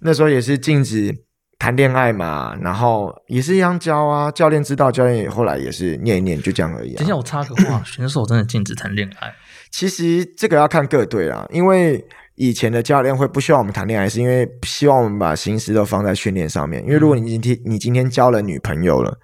[0.00, 1.14] 那时候也是禁止
[1.58, 4.30] 谈恋爱嘛，然后也是一样教啊。
[4.30, 6.98] 教练知道，教练也后来也是念一念，就这样而已、啊。
[6.98, 9.32] 等一下我插个话，选手真的禁止谈恋爱，
[9.70, 12.04] 其实这个要看各队啦，因为
[12.34, 16.82] 以前的教练会不希望我们谈恋爱，是因为希望我们把心思都放在训练上面。
[16.84, 19.18] 因为如果你今天你今天交了女朋友了，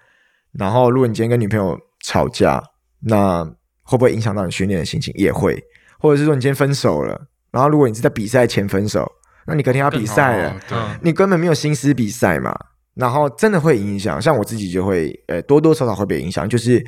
[0.53, 2.63] 然后如果你今天跟女朋友吵架，
[3.01, 3.45] 那
[3.83, 5.13] 会不会影响到你训练的心情？
[5.19, 5.63] 也会，
[5.99, 9.07] 或者是说你今天分手了，然后如果你是在比赛前分手，
[9.47, 10.55] 那你隔天要比赛了
[11.03, 12.55] 你根本没有心思比赛嘛，
[12.95, 14.21] 然后真的会影响。
[14.21, 16.85] 像我自己就会，呃，多多少少会被影响，就是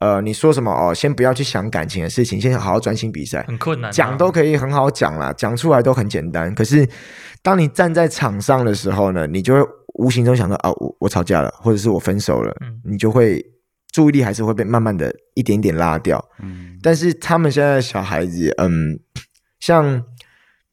[0.00, 3.42] 呃，你说什么哦，先不要去想感情的事情，先好好专心比赛。
[3.48, 3.92] 很困难啊。
[3.92, 6.54] 讲都可以很好讲啦，讲出来都很简单。
[6.54, 6.86] 可是
[7.42, 13.42] 当你站在场上的时候呢，你就会无形中想到啊，我我吵架了，或者是我分手了，嗯你就会
[13.92, 16.22] 注意力还是会被慢慢的一点点拉掉。
[16.42, 18.98] 嗯，但是他们现在的小孩子，嗯，
[19.60, 20.02] 像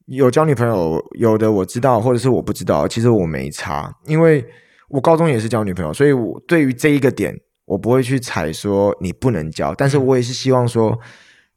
[0.06, 4.44] 有交女朋友，有的我知道，或者是我不知道，其实我没差，因为
[4.88, 7.34] 我高中也是交女朋友，所以我对于这一个点，
[7.64, 10.98] 我不会去踩说你不能交，但是我也是希望说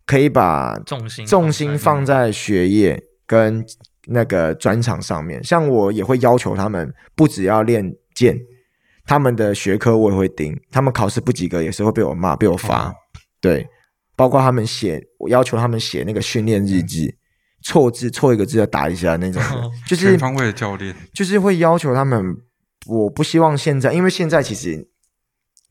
[0.06, 3.66] 可以把重心重心放在学业跟
[4.08, 5.44] 那个专场上面。
[5.44, 8.40] 像我也会要求他们，不只要练剑，
[9.06, 12.90] 他们的学科我也会盯，他们考试不及格也是会被我骂、被我罚。
[12.90, 12.94] 哦。
[13.42, 13.68] 对，
[14.16, 17.16] 包括他们写，我要求他们写那个训练日志，
[17.66, 22.38] 错字错一个字要打一下那种的，就是全方位的教练，就是会要求他们。
[22.86, 24.74] 我不希望现在，因为现在其实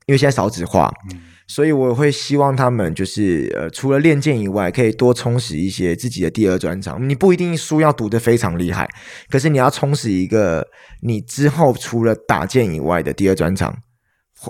[0.06, 7.08] 因为现在少子化，嗯所以我会希望他们就是呃，除了练剑以外，可以多充实一些自己的第二专长。
[7.08, 8.88] 你不一定书要读的非常厉害，
[9.30, 10.66] 可是你要充实一个
[11.02, 13.72] 你之后除了打剑以外的第二专长。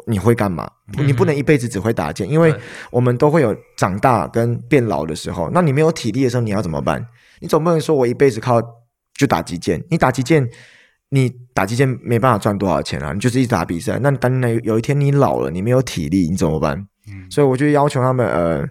[0.06, 0.68] 你会干嘛？
[0.96, 2.52] 嗯你不能一辈子只会打剑，因为
[2.90, 5.48] 我们都会有长大跟变老的时候。
[5.52, 7.04] 那你没有体力的时候，你要怎么办？
[7.40, 8.60] 你总不能说我一辈子靠
[9.16, 10.48] 就打击剑，你打击剑，
[11.10, 13.98] 你打击剑没办法赚多少钱啊，你就是一直打比赛。
[14.00, 16.76] 那当然有一天你老了，你没有体力，你怎么办？
[17.06, 18.66] 嗯所以我就要求他们，呃，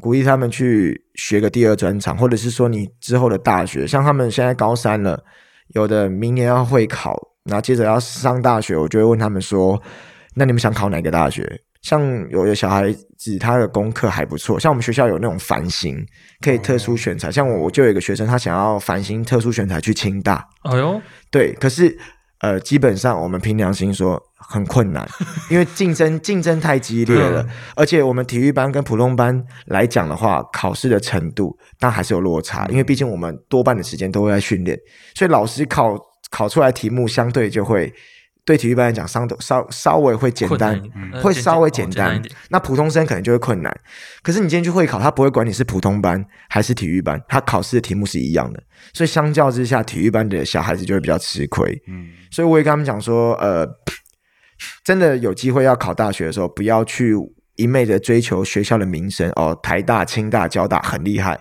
[0.00, 5.22] 鼓励他们去学个第二专长，或者是说你之后的大学，像他们现在高三了，
[5.68, 9.80] 有的明年要会考，然后接着要上大学，我就会问他们说，
[10.34, 11.62] 那你们想考哪个大学？
[11.86, 16.04] 像有的小孩子他的功课还不错，像我们学校有那种繁星
[16.40, 21.96] 可以特殊选材，像我我就有一个学生，他想要繁星特殊选材去清大，哎呦，对，可是
[22.40, 25.08] 呃，基本上我们凭良心说很困难，
[25.48, 27.40] 因为竞争竞争太激烈了。
[27.44, 34.76] 对，而且我们体育班跟普通班来讲的话，考试的程度但还是有落差，因为毕竟我们多半的时间都会在训练，
[35.14, 35.96] 所以老师考
[36.30, 37.92] 考出来题目相对就会
[38.46, 40.80] 对体育班来讲，相对稍稍微会简单
[41.20, 42.22] 会稍微哦简单。
[42.48, 43.76] 那普通生可能就会困难。
[44.22, 48.62] 可是你今天去会考，他不会管你是普通班还是体育班，他考试的题目是一样的。
[48.94, 51.82] 所以相较之下，体育班的小孩子就会比较吃亏。
[51.88, 53.66] 嗯所以我也跟他们讲说，呃，
[54.84, 57.14] 真的有机会要考大学的时候，不要去
[57.56, 61.36] 一昧的追求学校的名声哦，台大、清大、交大很厉害。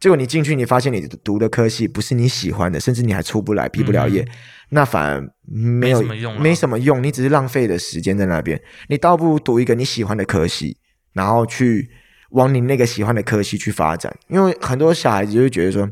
[0.00, 4.26] 结果你进去，你发现你读的科系不是你喜欢的，甚至你还出不来、毕不了业，
[4.70, 8.60] 那反而没有没什么用啊没什么用，你只是浪费的时间在那边。
[8.88, 10.78] 你倒不如读一个你喜欢的科系，
[11.12, 11.90] 然后去
[12.30, 14.16] 往你那个喜欢的科系去发展。
[14.28, 15.86] 因为很多小孩子就会觉得说，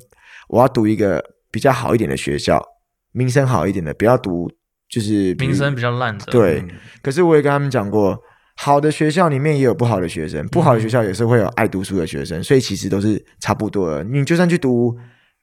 [0.48, 2.64] 我要读一个比较好一点的学校，
[3.12, 4.50] 名声好一点的，不要读
[4.88, 6.60] 就是名声比较烂的，对。
[6.60, 6.70] 嗯
[7.02, 8.18] 可是我也跟他们讲过，
[8.60, 14.02] 好的学校里面也有不好的学生，不好的学校也是会有爱读书的学生，所以其实都是差不多的。
[14.02, 14.92] 你就算去读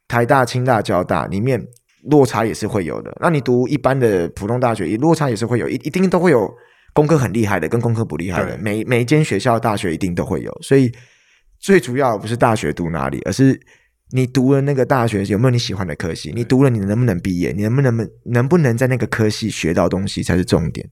[0.06, 1.66] 台大、清大、交大，里面
[2.10, 3.18] 落差也是会有的。
[3.22, 6.54] 那你读一般的普通大学，也落差也是会有，一一定都会有
[6.94, 10.52] 功课很厉害的跟功课不厉害的，每每一间学校大学一定都会有。
[10.62, 10.92] 所以
[11.58, 13.58] 最主要的不是大学读哪里，而是
[14.12, 16.34] 你读了那个大学有没有你喜欢的科系？
[16.36, 17.54] 你读了你能不能毕业？
[17.54, 20.86] 你能不能能不能在那个科系学到东西才是重点。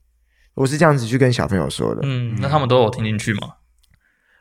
[0.55, 2.01] 我是这样子去跟小朋友说的。
[2.03, 3.49] 嗯，那他们都有听进去吗？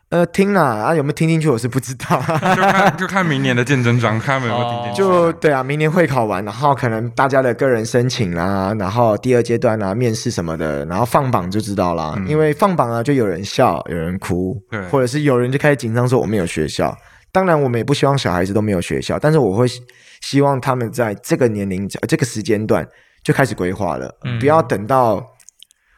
[0.09, 2.21] 呃，听了啊，有没有听进去我是不知道。
[2.55, 4.97] 就看就看明年的见真章，看有没有听进去。
[4.99, 12.13] 就对啊，明年会考完，然后可能大家的个人申请啦，然后第二阶段啊，面试什么的，然后放榜就知道啦。
[12.17, 16.95] 嗯因为放榜啊，就有人笑，有人哭，对或者是有人就开始紧张说我没有学校。
[17.31, 19.81] 当然，我们也不希望小孩子都没有学校，但是我会希
[20.21, 22.87] 希望他们在这个年龄、呃这个时间段
[23.23, 25.25] 就开始规划了，嗯不要等到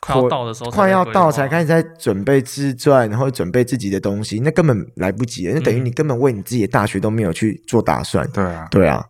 [0.06, 8.28] 快要到的时候快要到才开始在准备自传然后准备自己的东西，那根本来不及了，那等于嗯你根本为你自己的大学都没有去做打算。
[8.32, 9.04] 对啊，对啊，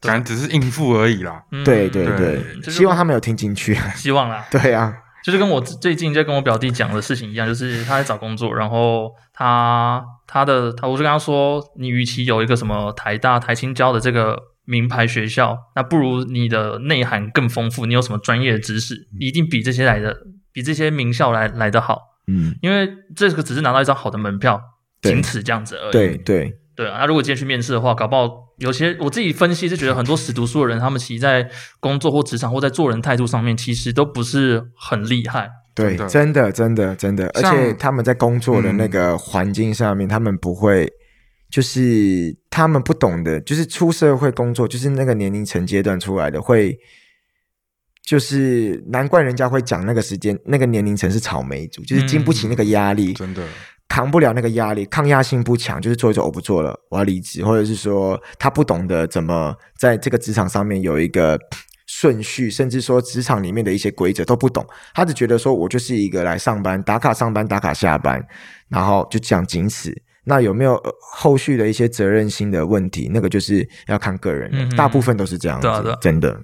[0.00, 1.42] 感觉只是应付而已啦。
[1.52, 3.76] 嗯对对对希望他没有听进去。
[3.94, 4.44] 希望啦。
[4.50, 20.16] 对啊，就是跟我最近在跟我表弟讲的事情一样，就是他在找工作，然后他他的他，我就跟他说，你与其有一个什么台大、台青交的这个名牌学校，那不如你的内涵更丰富，你有什么专业的知识，一定比这些来的
[20.52, 24.60] 比这些名校来来的好，嗯，因为这个只是拿到一张好的门票，
[25.02, 25.92] 仅此这样子而已。
[25.92, 35.50] 对对，对啊，那如果今天去面试的话，搞不好有些我自己分析是觉得很多死读书的人，他们其实在工作或职场或在做人态度上面，其实都不是很厉害。
[35.74, 36.52] 对，真的。
[36.52, 40.86] 真的，真的，真的，而且他们在工作的那个环境上面，他们不会，
[41.52, 46.78] 就是他们不懂的，就是出社会工作，就是那个年龄层阶段出来的，会，
[48.02, 53.46] 就是难怪人家会讲那个时间，那个年龄层是草莓族，就是经不起那个压力，真的，
[53.86, 61.38] 扛不了那个压力，抗压性不强，就是做一做我不做了，我要离职，或者是说他不懂得怎么在这个职场上面有一个
[61.86, 68.26] 顺序，甚至说职场里面的一些规则都不懂，他只觉得说我就是一个来上班打卡上班打卡下班，
[68.70, 69.94] 然后就这样仅此。
[70.24, 73.10] 那有没有呃后续的一些责任心的问题？
[73.12, 76.40] 那个就是要看个人的，嗯大部分都是这样子，对啊对啊真的。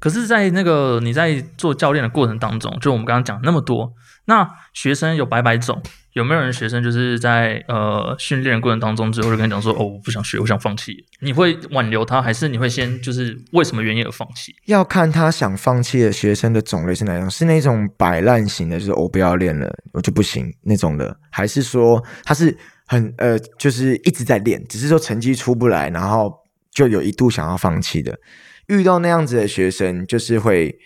[0.00, 3.92] 可是，在那个你在做教练的过程当中，就我们刚刚讲那么多，
[4.28, 10.94] 那学生有百百种，有没有人学生就是在呃训练过程当中之后就跟你讲说，哦，我不想学，我想放弃？
[11.20, 14.54] 你会挽留他，还是你会先就是为什么原因而放弃？
[14.66, 22.54] 要看他想放弃的学生的种类是哪种，是那种摆烂型的，就是我不要练了，我就不行那种的，还是说他是
[22.86, 26.32] 很呃，就是一直在练，只是说成绩出不来，然后
[26.70, 28.18] 就有一度想要放弃的。
[28.66, 30.78] 遇到那样子的学生，就是会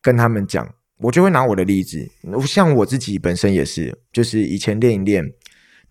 [0.00, 2.08] 跟他们讲，我就会拿我的例子，
[2.46, 5.24] 像我自己本身也是，就是以前练一练，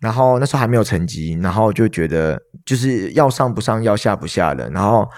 [0.00, 5.08] 然后那时候还没有成绩，然后就觉得就是要上不上，要下不下的，然后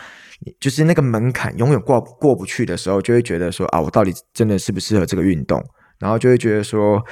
[0.60, 5.62] 就是那个门槛永远过过不去的时候，就会觉得说啊，我到底真的适不适合这个运动？
[5.98, 7.02] 然后就会觉得说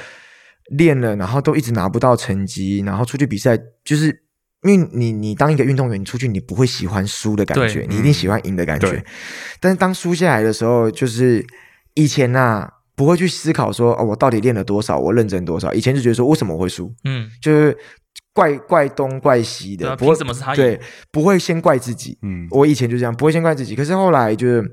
[0.76, 4.22] 练了，然后都一直拿不到成绩，然后出去比赛就是。
[4.66, 8.88] 因为你你当一个运动员，你出去你不会喜欢输的感觉，你一定喜欢赢的感觉。
[8.88, 9.04] 对
[9.60, 11.44] 但是当输下来的时候，就是
[11.94, 15.72] 以前呐、不会去思考说哦，我到底练了多少，我认真多少。
[15.72, 17.76] 以前就觉得说为什么我会输，嗯，就是
[18.32, 20.80] 怪怪东怪西的，不会凭什么是他对，
[21.10, 22.18] 不会先怪自己。
[22.22, 23.74] 嗯，我以前就这样，不会先怪自己。
[23.74, 24.64] 可是后来就是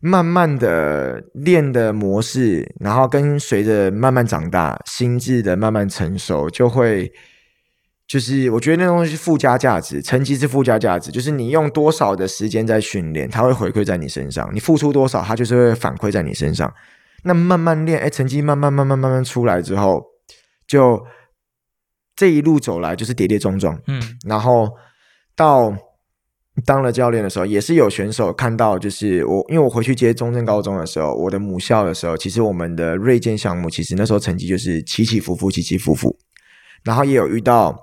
[0.00, 7.12] 慢慢的练的模式，然后跟随着慢慢长大，心智的慢慢成熟，就会
[8.12, 16.70] 就是我觉得那东西是附加价值，成绩是附加价值，就是你用多少的时间在训练，它会回馈在你身上；你付出多少，它就是会反馈在你身上。
[17.24, 20.04] 那慢慢练，哎，成绩慢慢慢慢慢慢出来之后，
[20.66, 21.02] 就
[22.14, 24.68] 这一路走来就是跌跌撞撞，嗯然后
[25.34, 25.74] 到
[26.66, 36.14] 当了教练的时候，也是有选手看到，就是我，因为我回去接中正高中的时候，我的母校的时候，其实我们的锐健项目，其实那时候成绩就是起起伏伏，起起伏伏，
[36.84, 37.74] 然后也有遇到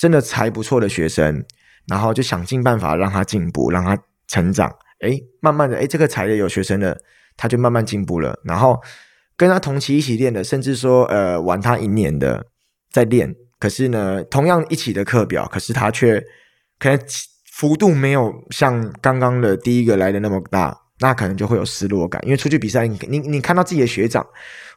[0.00, 1.44] 真的才不错的学生，
[1.86, 6.96] 然后就想尽办法让他进步，让他成长，诶，慢慢的，诶，这个才的有学生了，
[7.36, 8.80] 他就慢慢进步了，然后
[9.36, 12.46] 跟他同期一起练的，甚至说呃玩他一年的
[12.90, 16.24] 在练，可是呢，同样一起的课表，可是他却
[16.78, 16.98] 可能
[17.52, 22.22] 幅度没有像刚刚的第一个来的那么大，那可能就会有失落感。
[22.24, 24.26] 因为出去比赛，你你你看到自己的学长，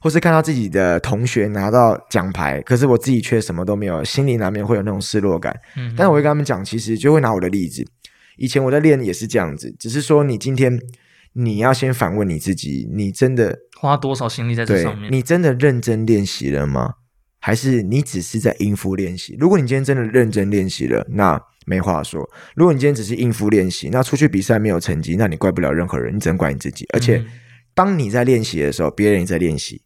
[0.02, 5.54] 或是看到自己的同学拿到奖牌，可是我自己却什么都没有，心里难免会有那种失落感。
[5.76, 7.86] 嗯，但是我会跟他们讲，其实就会拿我的例子，
[8.38, 10.80] 以前我在练也是这样子，只是说你今天
[11.34, 15.12] 你要先反问你自己，你真的花多少心力在这上面？
[15.12, 16.94] 你真的认真练习了吗？
[17.40, 19.36] 还是你只是在应付练习？
[19.38, 22.22] 如果你今天真的认真练习了，那没话说；
[22.56, 26.86] 如果你今天只是应付练习，那出去比赛没有成绩，那你怪不了任何人，你只能怪你自己。
[26.94, 27.28] 而且嗯，
[27.74, 29.78] 当你在练习的时候，别人也在练习；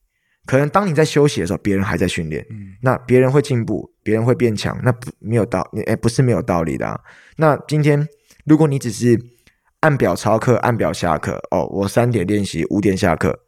[0.45, 2.45] 可能当你在休息的时候，别人还在训练。
[2.49, 6.99] 嗯那别人会进步，别人会变强，那不没有道，哎，不是没有道理的、啊。
[7.37, 8.07] 那今天
[8.45, 9.19] 如果你只是
[9.79, 13.39] 按表操课，按表下课，哦，我三点练习，五点下课，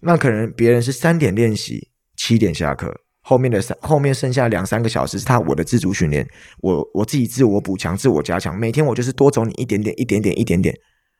[0.00, 2.94] 那可能别人是三点练习，七点下课，
[3.28, 6.26] 后面的三后面剩下两三个小时是他我的自主训练，
[6.60, 10.74] 我我自己自我补强、自我加强，每天我就是多走你一点点、一点点、一点点，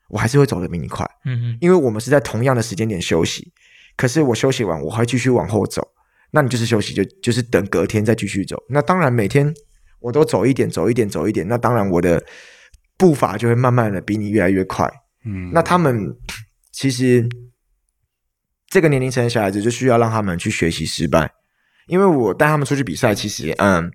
[0.08, 1.04] 我还是会走得比你快。
[1.26, 3.52] 嗯嗯，因为我们是在同样的时间点休息，
[3.94, 5.86] 可是我休息完我还继续往后走，
[6.30, 8.56] 那你就是休息就就是等隔天再继续走。
[8.70, 9.52] 那当然每天
[10.00, 12.24] 我都走一点走一点走一点，那当然我的
[12.96, 14.90] 步伐就会慢慢的比你越来越快。
[15.26, 16.16] 嗯，那他们
[16.72, 17.28] 其实
[18.68, 21.30] 这个年龄层的小孩子就需要让他们去学习失败，
[21.88, 23.90] 因为我带他们出去比赛，其实嗯，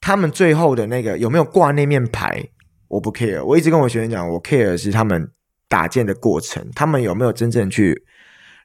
[0.00, 2.42] 他们最后的那个有没有挂那面牌，
[2.88, 3.44] 我不 care。
[3.44, 5.30] 我一直跟我学生讲，我 care 的是他们
[5.68, 8.02] 打剑的过程，他们有没有真正去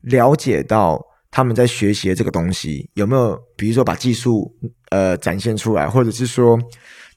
[0.01, 4.55] 了解到他们在学习的这个东西有没有，比如说把技术
[4.89, 6.57] 呃展现出来，或者是说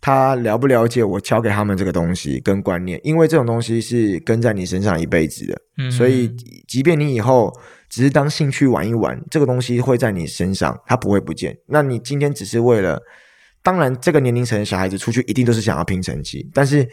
[0.01, 6.29] 他了不了解我教给他们这个东西跟观念，因为这种东西是跟在你身上一辈子的，嗯所以
[6.67, 7.53] 即便你以后
[7.89, 11.57] 只是当兴趣玩一玩，这个东西会在你身上，它不会不见。
[11.67, 13.01] 那你今天只是为了，
[13.63, 16.89] 当然这个年龄层的小孩子出去一定都是想要拼成绩，但是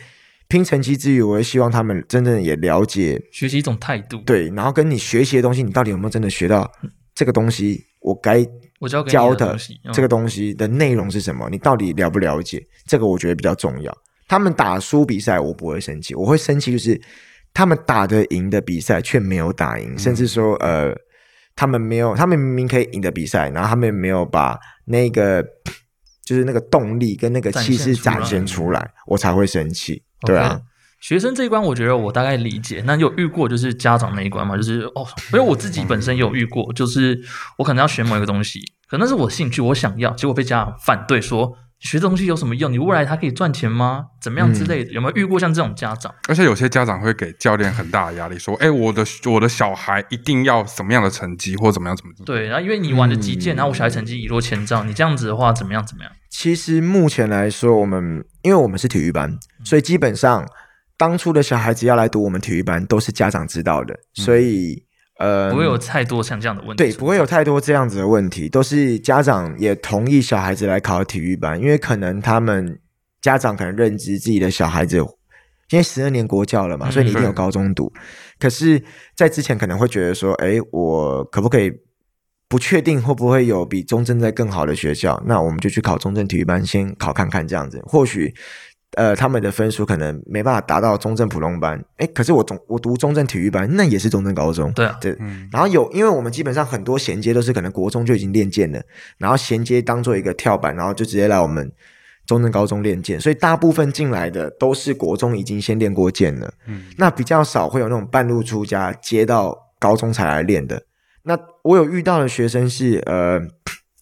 [0.48, 6.72] 拼成绩之余，我也希望他们真正也了解学习一种态度。，对，然后跟你学习的东西，你到底有没有真的学到
[7.16, 7.84] 这个东西？
[8.02, 8.46] 我该
[8.80, 9.58] 我教教的
[9.94, 11.48] 这个东西的内容是什么？
[11.50, 12.62] 你到底了不了解？
[12.86, 13.98] 这个我觉得比较重要。
[14.28, 17.00] 他们打输比赛，我不会生气，我会生气就是
[17.54, 20.92] 他们打得赢的比赛却没有打赢，甚至说呃，
[21.56, 25.46] 他们没有，他们明明可以赢的比赛，然后他们没有把那个
[26.26, 30.02] 就是那个动力跟那个气势展现出来我才会生气。
[30.22, 30.60] 对啊
[31.00, 32.82] 学生这一关，我觉得我大概理解。
[32.88, 34.56] 那有遇过就是家长那一关嘛？
[34.56, 37.22] 就是哦，因为我自己本身有遇过，就是
[37.58, 41.58] 我可能要学某一个东西，可能是我兴趣，我想要，结果被家长反对说。
[41.84, 42.72] 学这东西有什么用？
[42.72, 44.06] 你未来他可以赚钱吗？
[44.22, 44.92] 怎么样之类的？
[44.94, 46.14] 有没有遇过像这种家长？
[46.30, 55.86] 而且有些家长会给教练很大的压力，说：“哎，我的我的小孩一定要什么样的成绩，或怎么样怎么样。”对，然后因为你玩的击嗯剑，然后我小孩成绩一落千丈，你这样子的话怎么样？
[55.86, 56.12] 怎么样？
[56.30, 60.48] 其实目前来说，我们因为我们是体育班，所以基本上
[60.96, 64.86] 当初的小孩子要来读我们体育班，都是家长知道的，所以
[65.24, 66.84] 呃，不会有太多像这样的问题。
[66.84, 72.80] 对，不会有太多这样子的问题，都是家长也同意小孩子来考体育班，因为可能他们
[73.22, 74.98] 家长可能认知自己的小孩子。
[75.70, 77.92] 因为十二年国教了嘛，嗯所以你一定有高中读。
[78.38, 78.84] 可是，
[79.16, 81.72] 在之前可能会觉得说，哎，我可不可以
[82.48, 85.20] 不确定会不会有比中正在更好的学校？
[85.26, 87.82] 那我们就去考中正体育班，先考看看这样子。
[87.88, 88.32] 或许，
[88.94, 94.72] 呃，他们的分数可能没办法达到中正普通班，哎，可是我中我读中正体育班，那也是中正高中。
[94.74, 98.82] 对啊，对，嗯，然后有，因为我们基本上很多衔接都是可能国中就已经练剑了，
[99.18, 101.72] 然后衔接当做一个跳板，然后就直接来我们
[102.26, 106.86] 中正高中练剑，所以大部分进来的都是国中已经先练过剑了，嗯。
[106.98, 110.84] 那比较少会有那种半路出家接到高中才来练的。
[111.24, 113.42] 那我有遇到的学生是呃，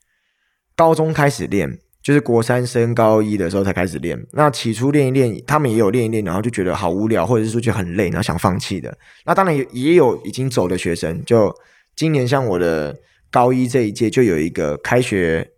[0.75, 4.19] 高中开始练，就是国三升高一的时候才开始练。
[4.31, 8.97] 那起初练一练，他们也有练一练，然后就觉得好无聊，或者是说觉得很累，然后想放弃的。
[9.25, 11.53] 那当然也也有已经走的学生，就
[11.95, 12.97] 今年像我的
[13.29, 15.51] 高一这一届，就有一个开学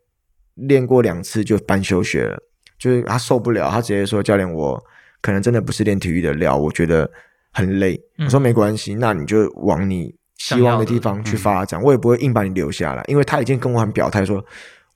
[0.56, 2.38] 练过两次就班休学了，
[2.78, 4.84] 就是他受不了，他直接说教练，我
[5.22, 7.10] 可能真的不是练体育的料，我觉得
[7.54, 7.96] 很累。
[8.18, 14.46] 嗯我说没关系，那你就往你希望的地方去发展，我也不会硬把你留下来，因为他已经跟我很表态说。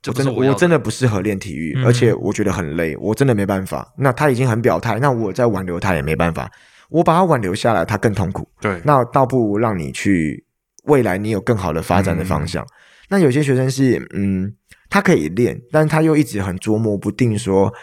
[0.05, 3.93] 我真的我真的不适合练体育，嗯而且我觉得很累，我真的没办法。
[3.97, 6.49] 那他已经很表态，那我再挽留他也没办法，
[6.89, 8.47] 我把他挽留下来，他更痛苦。
[8.61, 10.45] 对，那倒不如让你去
[10.83, 12.65] 未来你有更好的发展的方向。
[13.09, 14.53] 那有些学生是，嗯，
[14.89, 17.73] 他可以练，但是他又一直很捉摸不定，说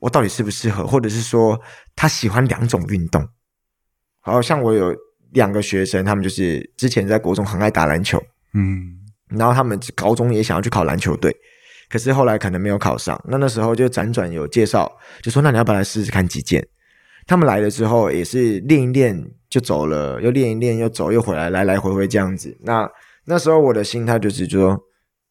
[0.00, 1.58] 我到底适不适合，或者是说
[1.94, 3.26] 他喜欢两种运动。
[4.20, 4.94] 好像我有
[5.32, 8.22] 两个学生，他们就是之前在国中很爱打篮球，
[8.54, 8.98] 嗯
[9.28, 11.34] 然后他们高中也想要去考篮球队，
[11.92, 13.22] 可是后来可能没有考上。
[13.28, 14.90] 那那时候就辗转有介绍，
[15.20, 16.66] 就说那你要不要来试试看击剑？
[17.26, 22.56] 他们来了之后也是练一练就走了，又练一练又走又回来，来来回回这样子。
[22.62, 22.90] 那
[23.26, 24.80] 那时候我的心态就是说，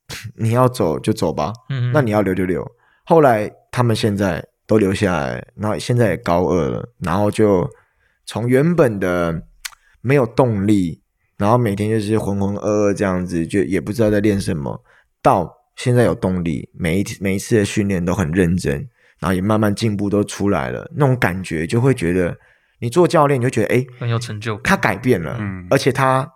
[0.38, 2.64] 你要走就走吧，嗯，那你要留就留。
[3.06, 7.68] 后来他们现在都留下来，然后现在也高二了，然后就
[8.28, 9.42] 从原本的
[10.02, 11.02] 没有动力，
[11.38, 14.82] 然后每天就是浑浑噩噩这样子，就也不知道在练什么，
[15.22, 18.76] 到现在有动力，每一每一次的训练都很认真，
[19.20, 22.38] 然后也慢慢进步都出来了，那种感觉就会觉得，
[22.80, 24.64] 你做教练你就觉得，哎，很有成就感。
[24.64, 26.30] 他改变了，嗯而且他，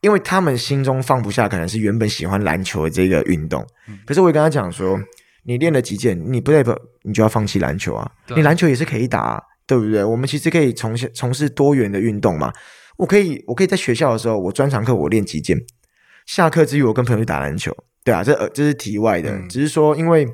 [0.00, 4.98] 因为他们心中放不下，可能是原本喜欢篮球的这个运动，嗯可是我也跟他讲说，
[5.44, 10.04] 你练了击剑，你不代表你就要放弃篮球啊，你篮球也是可以打、啊，对不对？
[10.04, 12.52] 我们其实可以从事从事多元的运动嘛。
[12.98, 15.58] 我可以，我可以在学校的时候，我专长课我练击剑，
[16.24, 17.70] 下课之余我跟朋友去打篮球，
[18.06, 19.48] 对啊，这呃这是题外的，嗯。
[19.48, 20.24] 只是说因为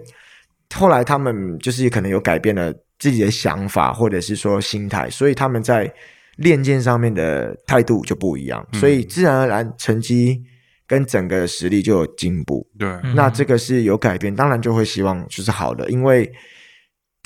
[0.75, 5.91] 后来他们就是可能有改变了自己的想法，或者是说心态，所以他们在
[6.37, 8.79] 练剑上面的态度就不一样，嗯。
[8.79, 10.43] 所以自然而然成绩
[10.87, 12.69] 跟整个实力就有进步。
[12.79, 13.15] 对，嗯。
[13.15, 16.31] 那这个是有改变，当然就会希望就是好的，因为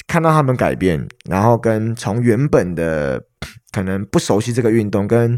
[0.07, 3.21] 看到他们改变，然后跟从原本的
[3.73, 5.37] 可能不熟悉这个运动，跟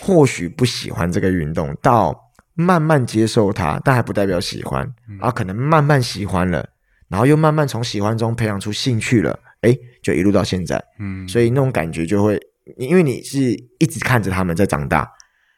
[0.00, 2.12] 或许不喜欢这个运动，到
[2.60, 4.86] 慢慢接受它，但还不代表喜欢，
[5.18, 6.68] 然后可能慢慢喜欢了，
[7.08, 10.82] 然后又慢慢从喜欢中培养出兴趣了，哎，就一路到现在。
[10.98, 12.38] 嗯，所以那种感觉就会，
[12.76, 13.40] 因为你是
[13.78, 15.08] 一直看着他们在长大，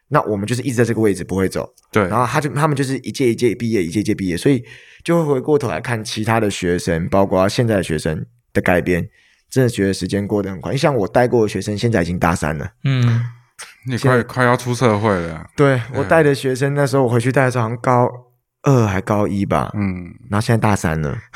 [0.08, 4.62] 那我们就是一直在这个位置不会走，对，然后他就他们就是一届一届毕业，一届一届毕业，所以
[5.02, 9.08] 就会回过头来看其他的学生，包括现在的学生的改变，
[9.50, 10.76] 真的觉得时间过得很快。
[10.76, 12.70] 像我带过的学生，现在已经大三了。
[12.84, 13.20] 嗯，
[13.86, 18.08] 你快快要出社会了，对我带的学生，那时候我回去带的时候好像高
[18.62, 21.16] 二还高一吧，嗯，然后现在大三了。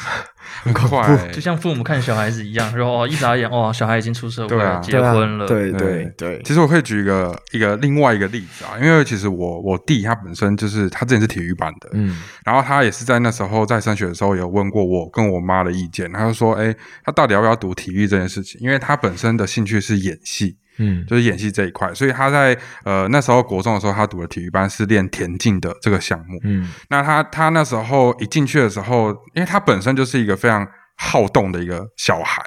[0.62, 16.74] 很快欸，就像父母看小孩子一样，说哦，一眨眼，哦，小孩已经出社会了，结婚了，对对对对，其实我可以举一个一个另外一个例子啊，因为其实我我弟他本身就是他之前是体育班的，嗯然后他也是在那时候在升学的时候有问过我跟我妈的意见，他就说，哎，
[17.04, 18.60] 他到底要不要读体育这件事情？
[18.60, 26.38] 因为他本身的兴趣是演戏，嗯就是演戏这一块，所以他在呃那时候国中的时候，他读的体育班是练田径的这个项目。
[26.44, 30.66] 嗯那他他那时候一进去的时候，因为他本身就是一个非常
[30.96, 32.42] 好动的一个小孩，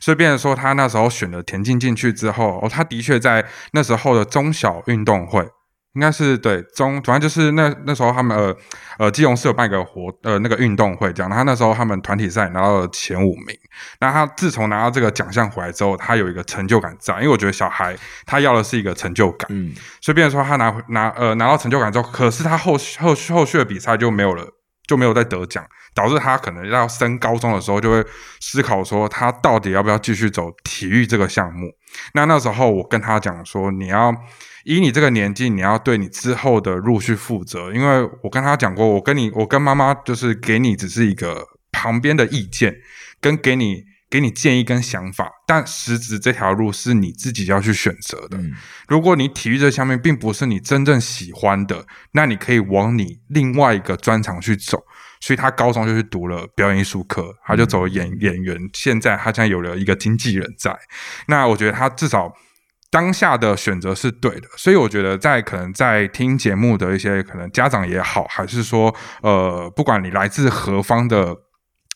[0.00, 5.48] 所以变成说他那时候选了田径进去之后，哦，他的确在那时候的中小运动会。
[5.94, 8.56] 应该是对中，反正就是那那时候他们呃
[8.98, 13.56] 呃基隆市有办一个活呃那个运动会这样，然后他那时候他们团体赛拿到了前五名。
[14.00, 24.44] 那他自从拿到这个奖项回来之后，他有一个成就感在，因为我觉得小孩他要的是一个成就感，嗯所以变成说他拿拿呃拿到成就感之后，可是他后续后续后续的比赛就没有了，
[24.86, 25.64] 就没有再得奖，
[25.94, 28.04] 导致他可能要升高中的时候就会
[28.40, 31.70] 思考说他到底要不要继续走体育这个项目。
[32.12, 34.14] 那那时候我跟他讲说，你要
[34.64, 42.74] 以你这个年纪，你要对你之后的路去负责，因为我跟他讲过，我跟你我跟妈妈就是给你只是一个旁边的意见，
[43.20, 43.84] 跟给你。
[44.10, 48.38] 给你建议跟想法，但实质这条路是你自己要去选择的。
[48.38, 48.52] 嗯
[48.86, 54.84] 如果你体育这项面并不是你真正喜欢的，那你可以往你另外一个专长去走。
[55.24, 58.58] 所以他高中就去读了表演艺术科，他就走演演员。
[58.74, 60.76] 现在他现在有了一个经纪人在，
[61.28, 62.30] 那我觉得他至少
[62.90, 64.46] 当下的选择是对的。
[64.58, 71.34] 所以我觉得在可能在听节目的一些可能家长也好，还是说呃，不管你来自何方的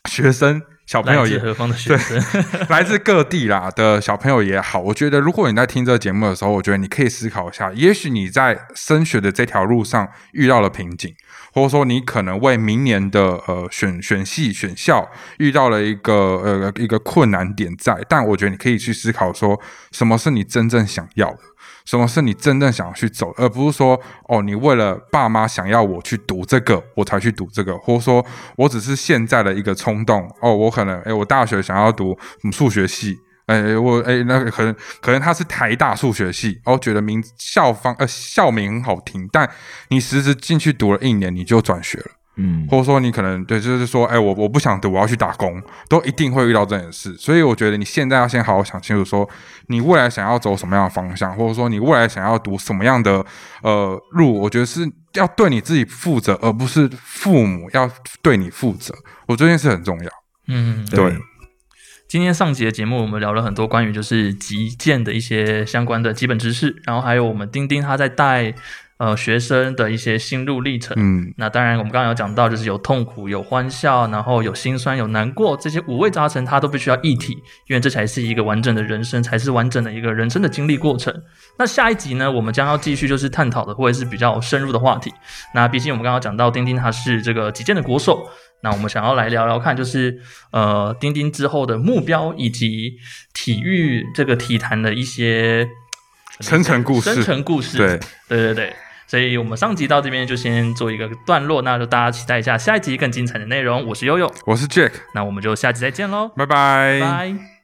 [0.09, 0.63] 学生。
[0.89, 2.19] 小朋友也何方的学生？
[2.71, 11.15] 来自各地啦的小朋友也好，我觉得如果你在听这个节目的时候，我觉得你可以思考一下，也许你在升学的这条路上遇到了瓶颈，
[11.59, 21.41] 或者说你可能为明年的呃选选系选校遇到了一个呃一个困难点在，但我觉得你可以去思考说，什么是你真正想要的。
[21.85, 23.99] 什么是你真正想要去走，而不是说
[24.29, 28.25] 哦，你为了爸妈想要我去读这个，我才去读这个，或者说
[28.57, 32.15] 我只是现在的一个冲动哦，我可能诶，我大学想要读
[32.53, 33.19] 数学系，
[33.49, 39.51] 诶，我诶，那个可能可能他是台大数学系，哦，觉得名校方呃校名很好听，但
[39.89, 42.05] 你实质进去读了一年，你就转学了。
[42.41, 47.13] 嗯或者说你可能对，就是说，哎，我我不想读，我要去打工，都一定会遇到这件事。
[47.17, 49.29] 所以我觉得你现在要先好好想清楚，说
[49.67, 53.27] 你未来想要走什么样的方向，或者说你未来想要读什么样的
[53.63, 57.91] 呃路，我觉得是要对你自己负责，而不是父母要
[58.23, 58.95] 对你负责。
[59.27, 60.11] 我觉得这件事很重要。
[60.47, 61.19] 嗯，对
[62.09, 68.55] 今天上集的节目，我们聊了很多关于就是击剑的一些相关的基本知识，然后还有我们钉钉他在带
[68.97, 70.97] 呃学生的一些心路历程。
[70.99, 77.35] 嗯，那当然，我们刚刚有讲到，就是有痛苦、有欢笑，然后有心酸、有难过，这些五味杂陈，它都必须要一体，
[77.67, 81.15] 因为这才是一个完整的人生，才是完整的一个人生的经历过程。
[81.59, 85.13] 那下一集呢，我们将要继续就是探讨的会是比较深入的话题。
[85.55, 88.27] 那毕竟我们刚刚讲到，钉钉他是这个击剑的国手，
[88.63, 92.97] 那我们想要来聊聊看，就是呃，丁丁之后的目标以及
[93.33, 95.69] 体育这个体坛的一些
[96.41, 97.99] 深层故事深层故事，对，
[98.29, 98.77] 对对对。
[99.07, 103.87] 所以我们上集到这边就先做一个段落，那就大家期待一下下一集更精彩的内容。
[103.87, 107.01] 我是悠悠，我是 Jack，那我们就下集再见喽，拜拜。
[107.01, 107.58] 拜。